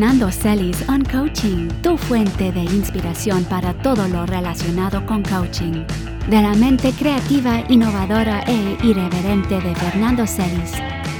Fernando 0.00 0.30
Celis 0.32 0.88
on 0.88 1.04
Coaching, 1.04 1.68
tu 1.82 1.94
fuente 1.98 2.50
de 2.52 2.60
inspiración 2.60 3.44
para 3.44 3.74
todo 3.82 4.08
lo 4.08 4.24
relacionado 4.24 5.04
con 5.04 5.22
coaching. 5.22 5.84
De 6.26 6.40
la 6.40 6.54
mente 6.54 6.90
creativa, 6.92 7.62
innovadora 7.68 8.40
e 8.46 8.78
irreverente 8.82 9.60
de 9.60 9.74
Fernando 9.74 10.26
Celis, 10.26 10.72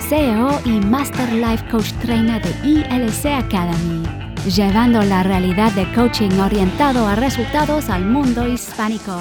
CEO 0.09 0.59
y 0.65 0.81
Master 0.81 1.31
Life 1.31 1.63
Coach 1.71 1.93
Trainer 2.01 2.43
de 2.43 2.67
ILC 2.67 3.27
Academy, 3.27 4.03
llevando 4.49 5.03
la 5.03 5.25
realidad 5.25 5.73
de 5.73 5.85
coaching 5.93 6.31
orientado 6.39 7.07
a 7.07 7.17
resultados 7.17 7.91
al 7.91 8.07
mundo 8.07 8.49
hispánico. 8.49 9.15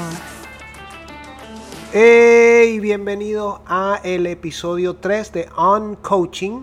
Hey, 1.91 2.79
bienvenido 2.79 3.61
a 3.67 3.99
el 4.05 4.25
episodio 4.25 4.95
3 4.95 5.33
de 5.33 5.49
On 5.57 5.97
Coaching 5.97 6.61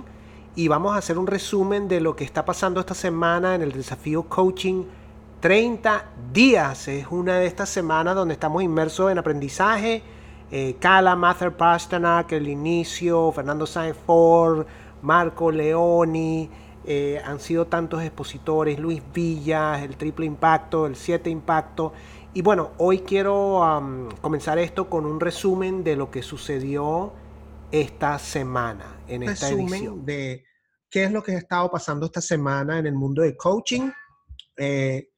y 0.57 0.69
vamos 0.69 0.95
a 0.95 0.99
hacer 0.99 1.19
un 1.19 1.27
resumen 1.27 1.87
de 1.87 2.01
lo 2.01 2.17
que 2.17 2.25
está 2.25 2.47
pasando 2.47 2.81
esta 2.81 2.95
semana 2.95 3.55
en 3.55 3.61
el 3.61 3.73
desafío 3.73 4.23
Coaching 4.23 4.85
30 5.41 6.05
días. 6.33 6.89
Es 6.89 7.07
una 7.11 7.37
de 7.39 7.47
estas 7.47 7.69
semanas 7.69 8.15
donde 8.15 8.33
estamos 8.33 8.63
inmersos 8.63 9.13
en 9.13 9.19
aprendizaje. 9.19 10.03
Eh, 10.51 10.77
Kala, 10.81 11.15
Mather 11.15 11.55
Pasternak, 11.55 12.33
el 12.33 12.49
inicio, 12.49 13.31
Fernando 13.33 13.67
Sainz 13.67 13.99
Ford, 14.07 14.67
Marco 15.03 15.51
Leoni. 15.51 16.49
Eh, 16.87 17.21
han 17.23 17.39
sido 17.39 17.67
tantos 17.67 18.03
expositores, 18.03 18.79
Luis 18.79 19.03
Villas, 19.13 19.83
el 19.83 19.99
triple 19.99 20.25
impacto, 20.25 20.87
el 20.87 20.97
7 20.97 21.29
impacto. 21.29 21.93
Y 22.33 22.41
bueno, 22.41 22.71
hoy 22.79 23.01
quiero 23.01 23.61
comenzar 24.23 24.59
esto 24.59 24.89
con 24.89 25.05
un 25.05 25.21
resumen 25.21 25.85
de 25.85 25.97
lo 25.97 26.11
que 26.11 26.23
sucedió 26.23 27.13
esta 27.73 28.19
semana 28.19 28.97
en 29.07 29.23
esta 29.25 29.51
edición. 29.51 30.05
de 30.07 30.46
qué 30.97 31.05
es 31.05 31.13
lo 31.13 31.23
que 31.23 31.33
ha 31.33 31.39
estado 31.39 31.71
pasando 31.71 32.07
esta 32.07 32.23
semana 32.23 32.79
en 32.79 32.87
el 32.87 32.95
mundo 32.95 33.21
de 33.21 33.37
coaching. 33.37 33.91
Eh, 34.57 35.11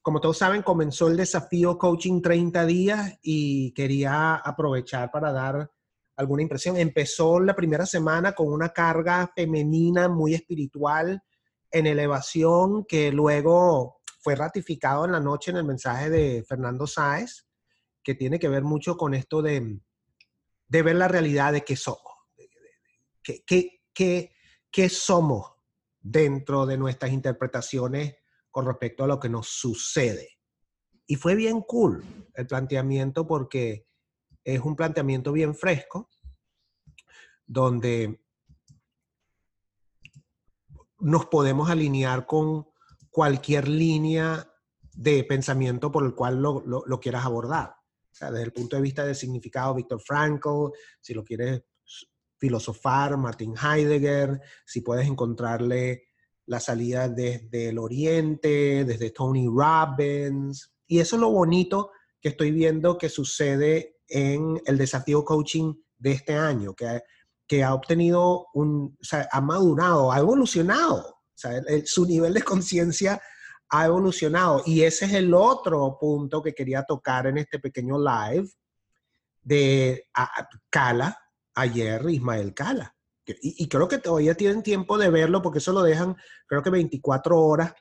como 0.00 0.18
todos 0.18 0.38
saben, 0.38 0.62
comenzó 0.62 1.08
el 1.08 1.16
desafío 1.18 1.76
Coaching 1.76 2.22
30 2.22 2.64
días 2.64 3.18
y 3.20 3.70
quería 3.74 4.36
aprovechar 4.36 5.10
para 5.10 5.32
dar 5.32 5.70
alguna 6.16 6.40
impresión. 6.40 6.78
Empezó 6.78 7.38
la 7.38 7.54
primera 7.54 7.84
semana 7.84 8.32
con 8.32 8.50
una 8.50 8.70
carga 8.70 9.30
femenina 9.36 10.08
muy 10.08 10.32
espiritual 10.32 11.22
en 11.70 11.86
elevación 11.86 12.86
que 12.86 13.12
luego 13.12 14.00
fue 14.20 14.36
ratificado 14.36 15.04
en 15.04 15.12
la 15.12 15.20
noche 15.20 15.50
en 15.50 15.58
el 15.58 15.64
mensaje 15.64 16.08
de 16.08 16.46
Fernando 16.48 16.86
Sáez, 16.86 17.46
que 18.02 18.14
tiene 18.14 18.38
que 18.38 18.48
ver 18.48 18.62
mucho 18.62 18.96
con 18.96 19.12
esto 19.12 19.42
de, 19.42 19.80
de 20.66 20.82
ver 20.82 20.96
la 20.96 21.08
realidad 21.08 21.52
de 21.52 21.62
qué 21.62 21.76
somos, 21.76 22.00
qué, 23.22 23.44
qué, 23.44 23.82
qué, 23.92 24.35
qué 24.76 24.90
somos 24.90 25.54
dentro 25.98 26.66
de 26.66 26.76
nuestras 26.76 27.10
interpretaciones 27.10 28.16
con 28.50 28.66
respecto 28.66 29.04
a 29.04 29.06
lo 29.06 29.18
que 29.18 29.30
nos 29.30 29.48
sucede. 29.48 30.28
Y 31.06 31.16
fue 31.16 31.34
bien 31.34 31.62
cool 31.62 32.04
el 32.34 32.46
planteamiento 32.46 33.26
porque 33.26 33.88
es 34.44 34.60
un 34.60 34.76
planteamiento 34.76 35.32
bien 35.32 35.54
fresco, 35.54 36.10
donde 37.46 38.22
nos 40.98 41.24
podemos 41.24 41.70
alinear 41.70 42.26
con 42.26 42.68
cualquier 43.08 43.68
línea 43.68 44.46
de 44.92 45.24
pensamiento 45.24 45.90
por 45.90 46.04
el 46.04 46.14
cual 46.14 46.42
lo, 46.42 47.00
quieras 47.00 47.24
abordar. 47.24 47.76
desde 48.20 48.42
el 48.42 48.52
punto 48.52 48.76
de 48.76 48.82
vista 48.82 49.06
del 49.06 49.16
significado, 49.16 49.74
Víctor 49.74 50.02
Frankl, 50.02 50.68
si 51.00 51.14
lo 51.14 51.24
quieres 51.24 51.62
filosofar, 52.46 53.16
Martin 53.16 53.54
Heidegger, 53.56 54.40
si 54.64 54.80
puedes 54.80 55.08
encontrarle 55.08 56.04
la 56.46 56.60
salida 56.60 57.08
desde 57.08 57.70
el 57.70 57.78
Oriente, 57.78 58.84
desde 58.84 59.10
Tony 59.10 59.48
Robbins. 59.48 60.72
Y 60.86 61.00
eso 61.00 61.16
es 61.16 61.20
lo 61.20 61.30
bonito 61.30 61.90
que 62.20 62.28
estoy 62.28 62.52
viendo 62.52 62.96
que 62.96 63.08
sucede 63.08 63.96
en 64.08 64.62
el 64.64 64.78
desafío 64.78 65.24
coaching 65.24 65.74
de 65.98 66.12
este 66.12 66.34
año, 66.34 66.74
que, 66.74 67.02
que 67.48 67.64
ha 67.64 67.74
obtenido 67.74 68.46
un, 68.54 68.96
o 69.00 69.04
sea, 69.04 69.28
ha 69.32 69.40
madurado, 69.40 70.12
ha 70.12 70.20
evolucionado. 70.20 71.08
O 71.08 71.38
sea, 71.38 71.60
su 71.84 72.06
nivel 72.06 72.32
de 72.32 72.42
conciencia 72.42 73.20
ha 73.70 73.86
evolucionado. 73.86 74.62
Y 74.64 74.82
ese 74.82 75.06
es 75.06 75.14
el 75.14 75.34
otro 75.34 75.98
punto 76.00 76.40
que 76.40 76.54
quería 76.54 76.84
tocar 76.84 77.26
en 77.26 77.38
este 77.38 77.58
pequeño 77.58 77.98
live 77.98 78.48
de 79.42 80.08
Cala, 80.70 81.25
ayer 81.56 82.08
Ismael 82.08 82.54
Cala. 82.54 82.94
Y, 83.26 83.66
creo 83.66 83.88
que 83.88 83.98
todavía 83.98 84.36
tienen 84.36 84.62
tiempo 84.62 84.98
de 84.98 85.10
verlo 85.10 85.42
porque 85.42 85.58
eso 85.58 85.72
lo 85.72 85.82
dejan, 85.82 86.16
creo 86.46 86.62
que 86.62 86.70
24 86.70 87.42
horas. 87.42 87.74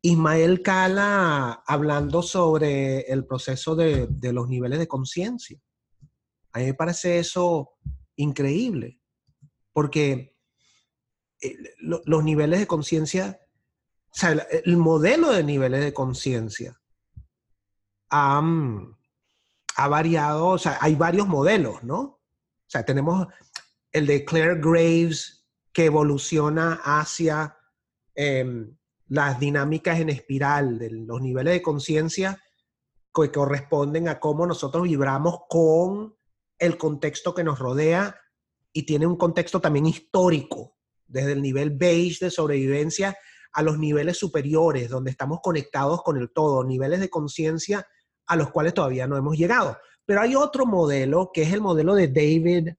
Ismael 0.00 0.62
Cala 0.62 1.62
hablando 1.66 2.22
sobre 2.22 3.00
el 3.00 3.26
proceso 3.26 3.76
de, 3.76 4.08
los 4.32 4.48
niveles 4.48 4.78
de 4.78 4.88
conciencia. 4.88 5.60
A 6.52 6.58
mí 6.60 6.66
me 6.66 6.74
parece 6.74 7.18
eso 7.18 7.72
increíble, 8.16 8.98
porque 9.74 10.34
eh, 11.42 11.56
los 11.80 12.24
niveles 12.24 12.60
de 12.60 12.66
conciencia, 12.66 13.38
o 14.08 14.14
sea, 14.14 14.30
el, 14.32 14.76
modelo 14.78 15.32
de 15.32 15.44
niveles 15.44 15.84
de 15.84 15.92
conciencia 15.92 16.80
ha 18.08 19.88
variado, 19.88 20.46
o 20.46 20.58
sea, 20.58 20.78
hay 20.80 20.94
varios 20.94 21.26
modelos, 21.26 21.82
¿no? 21.82 22.13
O 22.66 22.70
sea, 22.70 22.84
tenemos 22.84 23.26
el 23.92 24.06
de 24.06 24.24
Claire 24.24 24.60
Graves 24.60 25.46
que 25.72 25.86
evoluciona 25.86 26.80
hacia 26.84 27.56
em, 28.14 28.76
las 29.08 29.38
dinámicas 29.38 30.00
en 30.00 30.08
espiral 30.08 30.78
de 30.78 30.90
los 30.90 31.20
niveles 31.20 31.54
de 31.54 31.62
conciencia 31.62 32.40
que 33.14 33.30
corresponden 33.30 34.08
a 34.08 34.18
cómo 34.18 34.46
nosotros 34.46 34.84
vibramos 34.84 35.40
con 35.48 36.16
el 36.58 36.76
contexto 36.76 37.34
que 37.34 37.44
nos 37.44 37.58
rodea 37.58 38.18
y 38.72 38.84
tiene 38.84 39.06
un 39.06 39.16
contexto 39.16 39.60
también 39.60 39.86
histórico, 39.86 40.76
desde 41.06 41.32
el 41.32 41.42
nivel 41.42 41.70
beige 41.70 42.24
de 42.24 42.30
sobrevivencia 42.30 43.16
a 43.52 43.62
los 43.62 43.78
niveles 43.78 44.18
superiores, 44.18 44.90
donde 44.90 45.12
estamos 45.12 45.38
conectados 45.42 46.02
con 46.02 46.16
el 46.16 46.32
todo, 46.32 46.64
niveles 46.64 46.98
de 46.98 47.08
conciencia 47.08 47.86
a 48.26 48.36
los 48.36 48.50
cuales 48.50 48.74
todavía 48.74 49.06
no 49.06 49.16
hemos 49.16 49.36
llegado. 49.36 49.78
Pero 50.06 50.20
hay 50.20 50.34
otro 50.34 50.66
modelo 50.66 51.30
que 51.32 51.42
es 51.42 51.52
el 51.52 51.60
modelo 51.60 51.94
de 51.94 52.08
David 52.08 52.70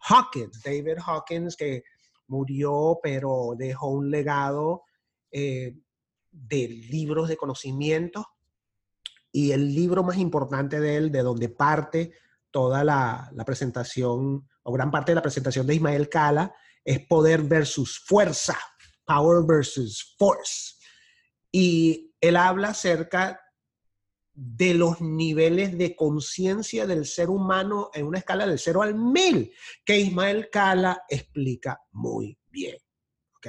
Hawkins. 0.00 0.62
David 0.62 0.98
Hawkins 1.04 1.56
que 1.56 1.82
murió 2.28 2.98
pero 3.02 3.54
dejó 3.56 3.88
un 3.88 4.10
legado 4.10 4.82
eh, 5.30 5.76
de 6.30 6.68
libros 6.68 7.28
de 7.28 7.36
conocimiento 7.36 8.26
y 9.32 9.52
el 9.52 9.74
libro 9.74 10.02
más 10.02 10.16
importante 10.16 10.80
de 10.80 10.96
él, 10.96 11.12
de 11.12 11.22
donde 11.22 11.48
parte 11.48 12.12
toda 12.50 12.84
la, 12.84 13.30
la 13.34 13.44
presentación 13.44 14.48
o 14.62 14.72
gran 14.72 14.90
parte 14.90 15.12
de 15.12 15.16
la 15.16 15.22
presentación 15.22 15.66
de 15.66 15.74
Ismael 15.74 16.08
Cala, 16.08 16.54
es 16.84 17.00
poder 17.06 17.42
versus 17.42 17.98
fuerza, 17.98 18.58
power 19.04 19.44
versus 19.46 20.14
force. 20.18 20.76
Y 21.52 22.14
él 22.20 22.36
habla 22.36 22.68
acerca 22.68 23.40
de 24.40 24.72
los 24.72 25.00
niveles 25.00 25.76
de 25.76 25.96
conciencia 25.96 26.86
del 26.86 27.06
ser 27.06 27.28
humano 27.28 27.90
en 27.92 28.06
una 28.06 28.18
escala 28.18 28.46
del 28.46 28.60
0 28.60 28.82
al 28.82 28.94
1000, 28.94 29.52
que 29.84 29.98
Ismael 29.98 30.48
Cala 30.48 31.02
explica 31.08 31.82
muy 31.90 32.38
bien. 32.48 32.76
¿Ok? 33.36 33.48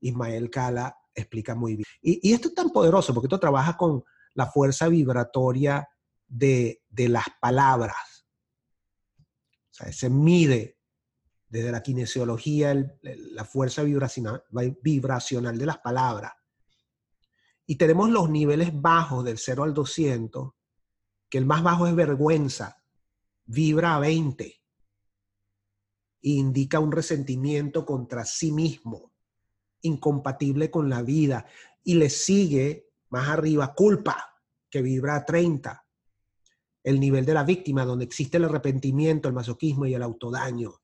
Ismael 0.00 0.48
Cala 0.48 0.96
explica 1.14 1.54
muy 1.54 1.76
bien. 1.76 1.84
Y, 2.00 2.32
esto 2.32 2.48
es 2.48 2.54
tan 2.54 2.70
poderoso 2.70 3.12
porque 3.12 3.26
esto 3.26 3.38
trabaja 3.38 3.76
con 3.76 4.02
la 4.32 4.46
fuerza 4.46 4.88
vibratoria 4.88 5.86
de, 6.26 6.80
las 6.96 7.26
palabras. 7.38 8.26
O 9.72 9.74
sea, 9.74 9.92
se 9.92 10.08
mide 10.08 10.78
desde 11.48 11.70
la 11.70 11.82
kinesiología 11.82 12.74
la 13.02 13.44
fuerza 13.44 13.82
vibracional 13.82 15.58
de 15.58 15.66
las 15.66 15.78
palabras 15.78 16.32
y 17.66 17.76
tenemos 17.76 18.10
los 18.10 18.28
niveles 18.28 18.70
bajos 18.80 19.24
del 19.24 19.38
0 19.38 19.64
al 19.64 19.74
200, 19.74 20.52
que 21.28 21.38
el 21.38 21.46
más 21.46 21.62
bajo 21.62 21.86
es 21.86 21.94
vergüenza, 21.94 22.82
vibra 23.46 23.96
a 23.96 23.98
20 23.98 24.44
e 24.44 24.60
indica 26.22 26.80
un 26.80 26.92
resentimiento 26.92 27.84
contra 27.84 28.24
sí 28.24 28.52
mismo, 28.52 29.12
incompatible 29.82 30.70
con 30.70 30.88
la 30.88 31.02
vida. 31.02 31.46
Y 31.82 31.94
le 31.94 32.08
sigue 32.08 32.88
más 33.10 33.28
arriba 33.28 33.74
culpa, 33.74 34.40
que 34.70 34.80
vibra 34.80 35.16
a 35.16 35.24
30. 35.24 35.86
El 36.82 36.98
nivel 36.98 37.26
de 37.26 37.34
la 37.34 37.44
víctima, 37.44 37.84
donde 37.84 38.06
existe 38.06 38.38
el 38.38 38.44
arrepentimiento, 38.44 39.28
el 39.28 39.34
masoquismo 39.34 39.86
y 39.86 39.94
el 39.94 40.02
autodaño. 40.02 40.80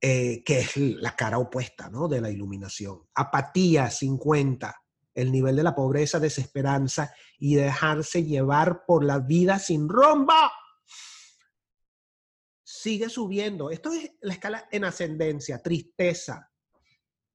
Eh, 0.00 0.44
que 0.44 0.60
es 0.60 0.76
la 0.76 1.16
cara 1.16 1.38
opuesta 1.38 1.88
¿no? 1.90 2.06
de 2.06 2.20
la 2.20 2.30
iluminación. 2.30 3.08
Apatía, 3.14 3.90
50 3.90 4.72
el 5.18 5.32
nivel 5.32 5.56
de 5.56 5.64
la 5.64 5.74
pobreza, 5.74 6.20
desesperanza 6.20 7.12
y 7.38 7.56
dejarse 7.56 8.24
llevar 8.24 8.84
por 8.86 9.04
la 9.04 9.18
vida 9.18 9.58
sin 9.58 9.88
rumbo. 9.88 10.32
Sigue 12.62 13.08
subiendo. 13.08 13.70
Esto 13.70 13.92
es 13.92 14.12
la 14.20 14.34
escala 14.34 14.68
en 14.70 14.84
ascendencia, 14.84 15.60
tristeza, 15.60 16.52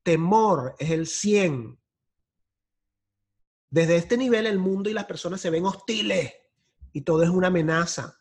temor 0.02 0.76
es 0.80 0.92
el 0.92 1.08
100. 1.08 1.78
Desde 3.70 3.98
este 3.98 4.16
nivel 4.16 4.46
el 4.46 4.60
mundo 4.60 4.90
y 4.90 4.94
las 4.94 5.06
personas 5.06 5.42
se 5.42 5.50
ven 5.50 5.66
hostiles 5.66 6.34
y 6.94 7.02
todo 7.02 7.24
es 7.24 7.30
una 7.30 7.48
amenaza. 7.48 8.18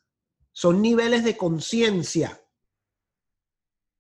Son 0.51 0.83
niveles 0.83 1.23
de 1.23 1.37
conciencia. 1.37 2.42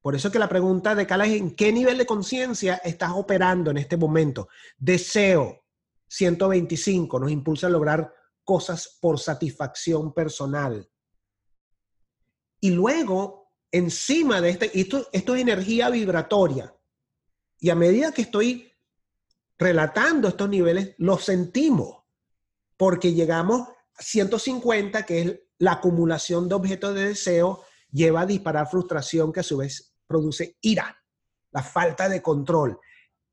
Por 0.03 0.17
eso 0.17 0.33
que 0.33 0.41
la 0.41 0.49
pregunta 0.49 0.97
de 0.97 1.07
Cala 1.07 1.27
es 1.27 1.41
en 1.41 1.55
qué 1.55 1.73
nivel 1.73 1.97
de 1.97 2.07
conciencia 2.07 2.75
estás 2.85 3.13
operando 3.15 3.71
en 3.71 3.79
este 3.79 3.97
momento. 3.97 4.49
Deseo 4.77 5.65
125 6.09 7.21
nos 7.21 7.31
impulsa 7.31 7.69
a 7.69 7.71
lograr 7.71 8.13
cosas 8.45 8.99
por 9.01 9.21
satisfacción 9.21 10.13
personal. 10.13 10.91
Y 12.61 12.71
luego, 12.71 13.53
encima 13.71 14.41
de 14.41 14.51
este, 14.51 14.79
esto, 14.79 15.07
esto 15.13 15.37
es 15.37 15.41
energía 15.41 15.89
vibratoria. 15.89 16.75
Y 17.61 17.71
a 17.71 17.77
medida 17.77 18.13
que 18.13 18.23
estoy 18.23 18.73
relatando 19.57 20.27
estos 20.27 20.49
niveles, 20.49 20.97
los 20.99 21.25
sentimos, 21.25 22.03
porque 22.77 23.13
llegamos 23.13 23.69
a 23.95 24.03
150, 24.03 25.07
que 25.07 25.21
es 25.21 25.41
la 25.59 25.75
acumulación 25.75 26.49
de 26.49 26.57
objetos 26.57 26.95
de 26.97 27.09
deseo, 27.09 27.63
lleva 27.93 28.23
a 28.23 28.27
disparar 28.27 28.69
frustración, 28.69 29.33
que 29.33 29.41
a 29.41 29.45
su 29.45 29.59
vez 29.59 29.92
produce 30.13 30.59
ira, 30.61 30.95
la 31.53 31.63
falta 31.63 32.09
de 32.09 32.21
control. 32.21 32.79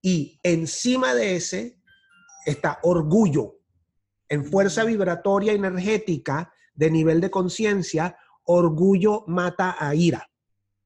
Y 0.01 0.39
encima 0.43 1.13
de 1.13 1.35
ese 1.35 1.81
está 2.45 2.79
orgullo. 2.83 3.57
En 4.29 4.45
fuerza 4.45 4.85
vibratoria 4.85 5.51
energética 5.51 6.53
de 6.73 6.89
nivel 6.89 7.19
de 7.19 7.29
conciencia, 7.29 8.17
orgullo 8.45 9.25
mata 9.27 9.75
a 9.77 9.93
ira. 9.93 10.25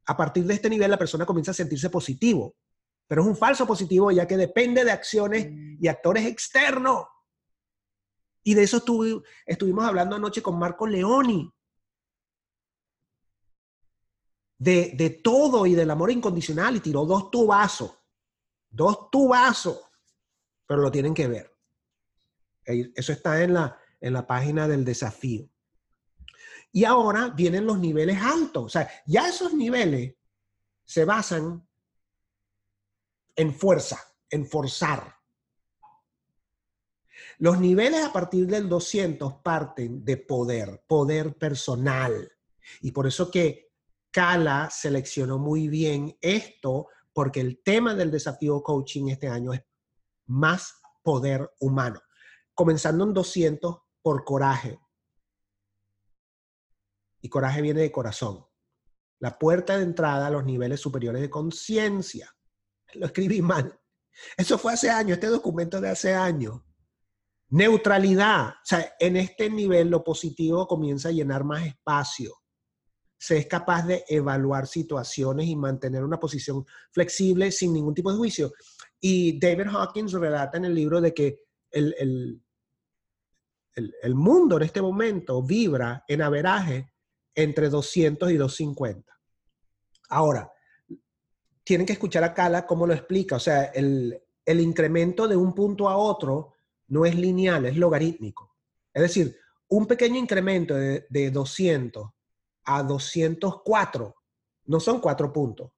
A 0.06 0.18
partir 0.18 0.46
de 0.46 0.56
este 0.56 0.70
nivel 0.70 0.90
la 0.90 0.98
persona 0.98 1.26
comienza 1.26 1.52
a 1.52 1.54
sentirse 1.54 1.90
positivo, 1.90 2.56
pero 3.08 3.22
es 3.22 3.28
un 3.28 3.38
falso 3.38 3.68
positivo 3.68 4.10
ya 4.10 4.28
que 4.28 4.36
depende 4.36 4.84
de 4.84 4.92
acciones 4.92 5.48
y 5.80 5.88
actores 5.88 6.26
externos. 6.26 7.06
Y 8.44 8.56
de 8.56 8.64
eso 8.64 8.84
estuvimos 9.46 9.86
hablando 9.86 10.16
anoche 10.16 10.42
con 10.42 10.58
Marco 10.58 10.88
Leoni. 10.88 11.53
De, 14.64 14.94
de, 14.96 15.10
todo 15.10 15.66
y 15.66 15.74
del 15.76 15.92
amor 15.92 16.10
incondicional 16.10 16.78
y 16.78 16.80
tiró 16.80 17.06
dos 17.06 17.30
tubazos. 17.30 17.92
Dos 18.70 19.10
tubazos. 19.12 19.80
Pero 20.66 20.82
lo 20.82 20.92
tienen 20.92 21.14
que 21.14 21.28
ver. 21.28 21.54
Eso 22.66 23.12
está 23.12 23.44
en 23.44 23.56
la, 23.56 23.78
en 24.00 24.14
la 24.14 24.26
página 24.26 24.68
del 24.68 24.86
desafío. 24.86 25.50
Y 26.72 26.86
ahora 26.86 27.30
vienen 27.30 27.66
los 27.66 27.78
niveles 27.78 28.22
altos. 28.22 28.64
O 28.64 28.70
sea, 28.70 28.90
ya 29.06 29.28
esos 29.28 29.54
niveles 29.54 30.16
se 30.86 31.06
basan 31.06 31.68
en 33.36 33.54
fuerza, 33.54 34.00
en 34.30 34.48
forzar. 34.48 35.16
Los 37.38 37.60
niveles 37.60 38.04
a 38.06 38.14
partir 38.14 38.48
del 38.48 38.70
200 38.70 39.34
parten 39.44 40.06
de 40.06 40.18
poder, 40.18 40.84
poder 40.88 41.38
personal. 41.38 42.32
Y 42.82 42.92
por 42.92 43.08
eso 43.08 43.30
que 43.30 43.73
Cala 44.14 44.70
seleccionó 44.70 45.40
muy 45.40 45.68
bien 45.68 46.16
esto, 46.22 46.88
porque 47.12 47.40
el 47.40 47.64
tema 47.64 47.96
del 47.96 48.12
desafío 48.12 48.62
coaching 48.62 49.08
este 49.08 49.28
año 49.28 49.54
es 49.54 49.64
más 50.28 50.80
poder 51.02 51.52
humano. 51.60 52.00
Comenzando 52.54 53.06
en 53.06 53.14
200 53.14 53.76
por 54.04 54.24
coraje. 54.24 54.80
Y 57.22 57.28
coraje 57.28 57.64
viene 57.64 57.82
de 57.82 57.92
corazón. 57.92 58.46
La 59.20 59.40
puerta 59.40 59.78
de 59.78 59.84
entrada 59.84 60.28
a 60.28 60.30
los 60.32 60.46
niveles 60.46 60.80
superiores 60.80 61.20
de 61.20 61.32
conciencia 61.32 62.32
lo 62.94 63.08
escribí 63.08 63.42
mal. 63.42 63.80
Eso 64.38 64.60
fue 64.60 64.74
hace 64.74 64.92
años, 64.92 65.14
este 65.14 65.28
documento 65.28 65.82
de 65.82 65.90
hace 65.90 66.14
años. 66.14 66.62
Neutralidad. 67.50 68.50
O 68.50 68.66
sea, 68.66 68.94
en 69.00 69.18
este 69.18 69.50
nivel 69.50 69.90
lo 69.90 70.04
positivo 70.04 70.68
comienza 70.68 71.10
a 71.10 71.14
llenar 71.14 71.44
más 71.44 71.66
espacio. 71.66 72.43
Se 73.24 73.38
es 73.38 73.48
capaz 73.48 73.88
de 73.88 74.04
evaluar 74.10 74.68
situaciones 74.68 75.48
y 75.48 75.56
mantener 75.56 76.04
una 76.04 76.20
posición 76.20 76.66
flexible 76.92 77.54
sin 77.54 77.72
ningún 77.72 77.94
tipo 77.94 78.12
de 78.12 78.18
juicio. 78.18 78.52
Y 79.00 79.40
David 79.40 79.68
Hawkins 79.72 80.12
relata 80.12 80.58
en 80.58 80.66
el 80.66 80.76
libro 80.76 81.00
de 81.00 81.14
que 81.14 81.40
el, 81.72 81.96
el, 81.98 82.42
el 83.76 84.16
mundo 84.16 84.58
en 84.58 84.64
este 84.64 84.82
momento 84.82 85.42
vibra 85.42 86.04
en 86.06 86.22
averaje 86.22 86.92
entre 87.34 87.70
200 87.70 88.30
y 88.30 88.36
250. 88.36 89.18
Ahora, 90.10 90.52
tienen 91.64 91.88
que 91.88 91.94
escuchar 91.94 92.26
a 92.26 92.34
Cala 92.34 92.68
cómo 92.68 92.86
lo 92.86 92.94
explica. 92.94 93.38
O 93.38 93.40
sea, 93.40 93.64
el, 93.68 94.22
incremento 94.46 95.30
de 95.30 95.38
un 95.38 95.56
punto 95.56 95.88
a 95.88 95.96
otro 95.96 96.56
no 96.90 97.06
es 97.06 97.16
lineal, 97.16 97.68
es 97.68 97.78
logarítmico. 97.78 98.54
Es 98.94 99.02
decir, 99.02 99.38
un 99.70 99.88
pequeño 99.88 100.18
incremento 100.18 100.76
de, 100.76 101.08
de 101.10 101.32
200 101.32 102.10
a 102.66 102.84
204 102.84 104.16
no 104.66 104.80
son 104.80 105.00
cuatro 105.00 105.32
puntos. 105.32 105.72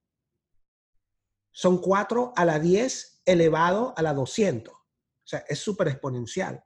Son 1.50 1.78
4 1.78 2.32
a 2.36 2.44
la 2.44 2.58
10 2.58 3.22
elevado 3.24 3.94
a 3.96 4.02
la 4.02 4.12
200. 4.12 4.72
O 4.72 4.78
sea, 5.24 5.40
es 5.48 5.58
súper 5.58 5.88
exponencial. 5.88 6.62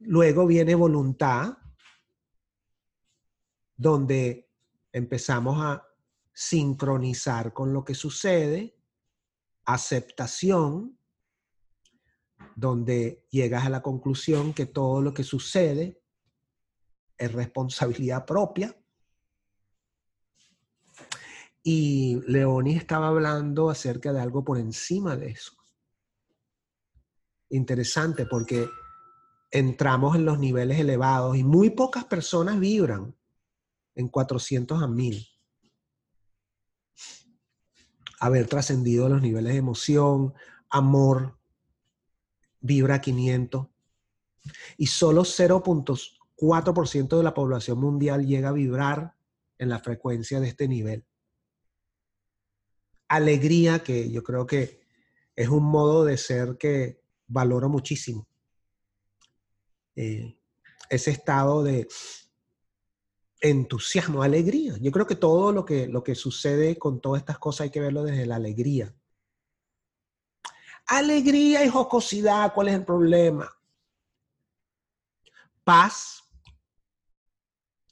Luego 0.00 0.46
viene 0.46 0.74
voluntad, 0.74 1.56
donde 3.76 4.52
empezamos 4.92 5.58
a 5.60 5.88
sincronizar 6.32 7.52
con 7.52 7.72
lo 7.72 7.84
que 7.84 7.94
sucede, 7.94 8.76
aceptación, 9.64 10.98
donde 12.54 13.26
llegas 13.30 13.64
a 13.64 13.70
la 13.70 13.82
conclusión 13.82 14.52
que 14.52 14.66
todo 14.66 15.00
lo 15.00 15.14
que 15.14 15.24
sucede 15.24 16.03
es 17.16 17.32
responsabilidad 17.32 18.24
propia. 18.24 18.76
Y 21.62 22.20
Leoni 22.26 22.76
estaba 22.76 23.08
hablando 23.08 23.70
acerca 23.70 24.12
de 24.12 24.20
algo 24.20 24.44
por 24.44 24.58
encima 24.58 25.16
de 25.16 25.30
eso. 25.30 25.52
Interesante 27.48 28.26
porque 28.26 28.68
entramos 29.50 30.16
en 30.16 30.24
los 30.24 30.38
niveles 30.38 30.78
elevados 30.78 31.36
y 31.36 31.44
muy 31.44 31.70
pocas 31.70 32.04
personas 32.04 32.58
vibran 32.58 33.14
en 33.94 34.08
400 34.08 34.82
a 34.82 34.86
1000 34.86 35.34
haber 38.24 38.46
trascendido 38.46 39.06
los 39.10 39.20
niveles 39.20 39.52
de 39.52 39.58
emoción, 39.58 40.32
amor, 40.70 41.38
vibra 42.60 43.02
500. 43.02 43.66
Y 44.78 44.86
solo 44.86 45.26
0.4% 46.38 47.16
de 47.16 47.22
la 47.22 47.34
población 47.34 47.78
mundial 47.78 48.26
llega 48.26 48.50
a 48.50 48.52
vibrar 48.52 49.14
en 49.58 49.68
la 49.68 49.78
frecuencia 49.78 50.40
de 50.40 50.48
este 50.48 50.68
nivel. 50.68 51.04
Alegría, 53.08 53.82
que 53.82 54.10
yo 54.10 54.22
creo 54.22 54.46
que 54.46 54.80
es 55.36 55.48
un 55.48 55.64
modo 55.64 56.04
de 56.04 56.16
ser 56.16 56.56
que 56.58 57.00
valoro 57.26 57.68
muchísimo. 57.68 58.26
Eh, 59.96 60.36
ese 60.90 61.10
estado 61.10 61.62
de 61.62 61.88
entusiasmo, 63.40 64.22
alegría. 64.22 64.74
Yo 64.80 64.90
creo 64.90 65.06
que 65.06 65.16
todo 65.16 65.52
lo 65.52 65.64
que, 65.64 65.86
lo 65.86 66.02
que 66.02 66.14
sucede 66.14 66.78
con 66.78 67.00
todas 67.00 67.20
estas 67.20 67.38
cosas 67.38 67.64
hay 67.64 67.70
que 67.70 67.80
verlo 67.80 68.02
desde 68.02 68.26
la 68.26 68.36
alegría. 68.36 68.94
Alegría 70.86 71.64
y 71.64 71.68
jocosidad, 71.68 72.52
¿cuál 72.54 72.68
es 72.68 72.74
el 72.74 72.84
problema? 72.84 73.50
Paz, 75.62 76.23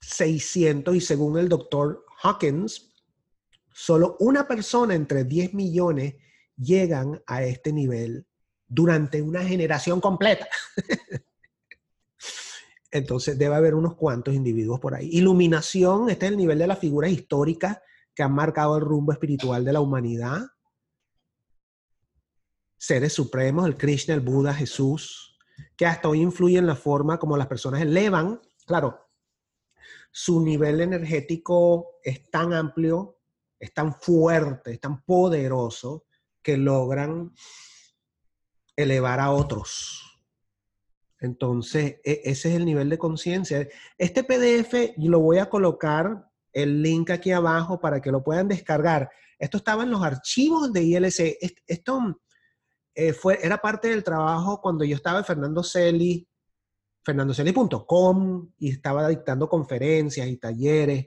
600 0.03 0.95
y 0.95 1.01
según 1.01 1.39
el 1.39 1.49
doctor 1.49 2.05
Hawkins, 2.23 2.93
solo 3.73 4.17
una 4.21 4.47
persona 4.47 4.95
entre 4.95 5.25
10 5.25 5.55
millones 5.55 6.17
llegan 6.57 7.23
a 7.27 7.43
este 7.43 7.73
nivel 7.73 8.27
durante 8.67 9.23
una 9.23 9.43
generación 9.43 10.01
completa. 10.01 10.47
Entonces 12.91 13.39
debe 13.39 13.55
haber 13.55 13.75
unos 13.75 13.97
cuantos 13.97 14.35
individuos 14.35 14.79
por 14.79 14.95
ahí. 14.95 15.09
Iluminación, 15.13 16.11
este 16.11 16.27
es 16.27 16.33
el 16.33 16.39
nivel 16.39 16.59
de 16.59 16.67
las 16.67 16.79
figuras 16.79 17.11
históricas 17.11 17.79
que 18.15 18.23
han 18.23 18.35
marcado 18.35 18.77
el 18.77 18.85
rumbo 18.85 19.13
espiritual 19.13 19.65
de 19.65 19.73
la 19.73 19.81
humanidad. 19.81 20.43
Seres 22.77 23.15
supremos, 23.15 23.67
el 23.67 23.77
Krishna, 23.77 24.15
el 24.15 24.21
Buda, 24.21 24.53
Jesús, 24.53 25.39
que 25.77 25.87
hasta 25.87 26.09
hoy 26.09 26.21
influyen 26.21 26.65
en 26.65 26.67
la 26.67 26.77
forma 26.77 27.19
como 27.19 27.37
las 27.37 27.47
personas 27.47 27.81
elevan. 27.81 28.41
Claro, 28.67 29.01
su 30.13 30.45
nivel 30.45 30.81
energético 30.81 31.97
es 32.05 32.31
tan 32.31 32.53
amplio, 32.53 33.19
es 33.59 33.75
tan 33.75 33.93
fuerte, 33.95 34.73
es 34.73 34.81
tan 34.81 35.03
poderoso 35.05 36.05
que 36.43 36.57
logran 36.57 37.33
elevar 38.77 39.19
a 39.19 39.33
otros 39.33 40.13
entonces, 41.23 42.01
e, 42.05 42.21
ese 42.25 42.51
es 42.51 42.57
el 42.57 42.65
nivel 42.65 42.91
de 42.91 42.99
conciencia. 42.99 43.67
Este 43.97 44.25
PDF 44.25 44.95
lo 44.99 45.21
voy 45.21 45.39
a 45.39 45.49
colocar 45.49 46.29
el 46.53 46.83
link 46.83 47.11
aquí 47.11 47.31
abajo 47.31 47.81
para 47.81 48.01
que 48.01 48.11
lo 48.11 48.23
puedan 48.25 48.49
descargar. 48.49 49.09
Esto 49.39 49.57
estaba 49.57 49.85
en 49.85 49.93
los 49.93 50.03
archivos 50.03 50.73
de 50.73 50.83
ILC. 50.83 51.39
Esto 51.67 52.21
eh, 52.95 53.13
fue, 53.13 53.39
era 53.41 53.59
parte 53.59 53.89
del 53.89 54.03
trabajo 54.03 54.61
cuando 54.61 54.85
yo 54.85 54.97
estaba 54.97 55.23
Fernando 55.23 55.63
Celi, 55.63 56.29
fernandoceli.com, 57.05 58.53
y 58.59 58.71
estaba 58.71 59.09
dictando 59.09 59.49
conferencias 59.49 60.27
y 60.29 60.37
talleres. 60.37 61.07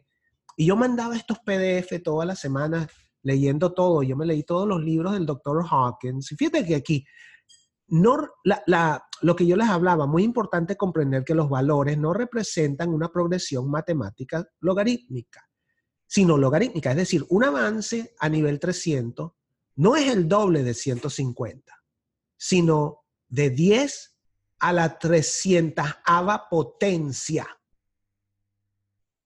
Y 0.57 0.65
yo 0.67 0.75
mandaba 0.75 1.15
estos 1.15 1.39
PDF 1.39 2.01
todas 2.03 2.27
las 2.27 2.39
semanas 2.39 2.87
leyendo 3.21 3.73
todo. 3.73 4.03
Yo 4.03 4.15
me 4.15 4.25
leí 4.25 4.43
todos 4.43 4.67
los 4.67 4.81
libros 4.81 5.13
del 5.13 5.25
doctor 5.25 5.65
Hawkins. 5.69 6.31
Y 6.31 6.35
fíjate 6.35 6.65
que 6.65 6.75
aquí, 6.75 7.05
no, 7.87 8.17
lo 9.21 9.35
que 9.35 9.45
yo 9.45 9.55
les 9.55 9.67
hablaba, 9.67 10.05
muy 10.05 10.23
importante 10.23 10.77
comprender 10.77 11.23
que 11.23 11.35
los 11.35 11.49
valores 11.49 11.97
no 11.97 12.13
representan 12.13 12.89
una 12.89 13.09
progresión 13.09 13.69
matemática 13.69 14.47
logarítmica, 14.61 15.47
sino 16.07 16.37
logarítmica. 16.37 16.91
Es 16.91 16.97
decir, 16.97 17.25
un 17.29 17.43
avance 17.43 18.13
a 18.19 18.29
nivel 18.29 18.59
300 18.59 19.31
no 19.77 19.95
es 19.95 20.09
el 20.09 20.27
doble 20.27 20.63
de 20.63 20.73
150, 20.73 21.73
sino 22.37 23.03
de 23.27 23.49
10 23.49 24.14
a 24.59 24.73
la 24.73 24.97
300 24.97 25.85
potencia. 26.49 27.47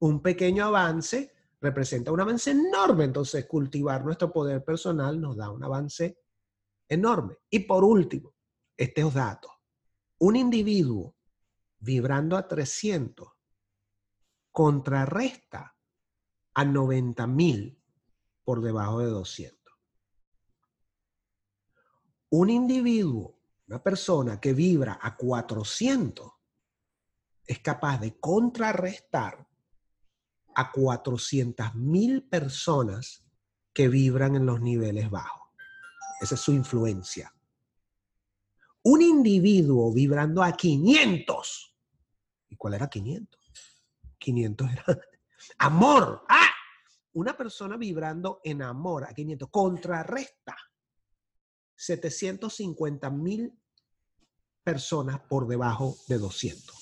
Un 0.01 0.21
pequeño 0.21 0.65
avance 0.65 1.33
representa 1.61 2.11
un 2.11 2.21
avance 2.21 2.51
enorme. 2.51 3.05
Entonces, 3.05 3.45
cultivar 3.45 4.03
nuestro 4.03 4.31
poder 4.31 4.63
personal 4.63 5.19
nos 5.19 5.35
da 5.35 5.49
un 5.49 5.63
avance 5.63 6.19
enorme. 6.87 7.37
Y 7.49 7.59
por 7.59 7.83
último, 7.83 8.33
estos 8.77 9.13
datos. 9.13 9.51
Un 10.19 10.35
individuo 10.35 11.15
vibrando 11.79 12.35
a 12.35 12.47
300 12.47 13.27
contrarresta 14.51 15.75
a 16.53 16.65
90 16.65 17.27
mil 17.27 17.81
por 18.43 18.61
debajo 18.61 18.99
de 18.99 19.07
200. 19.07 19.57
Un 22.31 22.49
individuo, 22.49 23.38
una 23.69 23.83
persona 23.83 24.39
que 24.39 24.53
vibra 24.53 24.97
a 24.99 25.15
400, 25.15 26.31
es 27.45 27.59
capaz 27.59 27.99
de 27.99 28.19
contrarrestar 28.19 29.47
a 30.55 30.71
400 30.71 31.75
mil 31.75 32.23
personas 32.23 33.23
que 33.71 33.87
vibran 33.87 34.35
en 34.35 34.47
los 34.47 34.59
niveles 34.59 35.11
bajos. 35.11 35.51
Esa 36.19 36.33
es 36.33 36.41
su 36.41 36.51
influencia. 36.51 37.31
Un 38.83 39.03
individuo 39.03 39.93
vibrando 39.93 40.41
a 40.41 40.51
500. 40.51 41.75
¿Y 42.49 42.55
cuál 42.55 42.73
era 42.73 42.89
500? 42.89 43.39
500 44.17 44.71
era 44.71 44.83
amor. 45.59 46.25
¡Ah! 46.27 46.49
Una 47.13 47.37
persona 47.37 47.77
vibrando 47.77 48.41
en 48.43 48.63
amor 48.63 49.03
a 49.03 49.13
500 49.13 49.47
contrarresta 49.51 50.57
750 51.79 53.09
mil 53.09 53.58
personas 54.63 55.19
por 55.27 55.47
debajo 55.47 55.97
de 56.07 56.17
200 56.17 56.79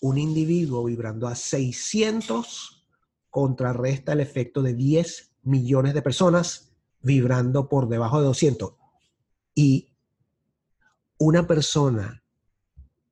un 0.00 0.18
individuo 0.18 0.84
vibrando 0.84 1.26
a 1.26 1.34
600 1.34 2.84
contrarresta 3.30 4.12
el 4.12 4.20
efecto 4.20 4.62
de 4.62 4.74
10 4.74 5.32
millones 5.42 5.94
de 5.94 6.02
personas 6.02 6.72
vibrando 7.00 7.68
por 7.68 7.88
debajo 7.88 8.20
de 8.20 8.26
200. 8.26 8.74
Y 9.54 9.88
una 11.18 11.46
persona 11.46 12.22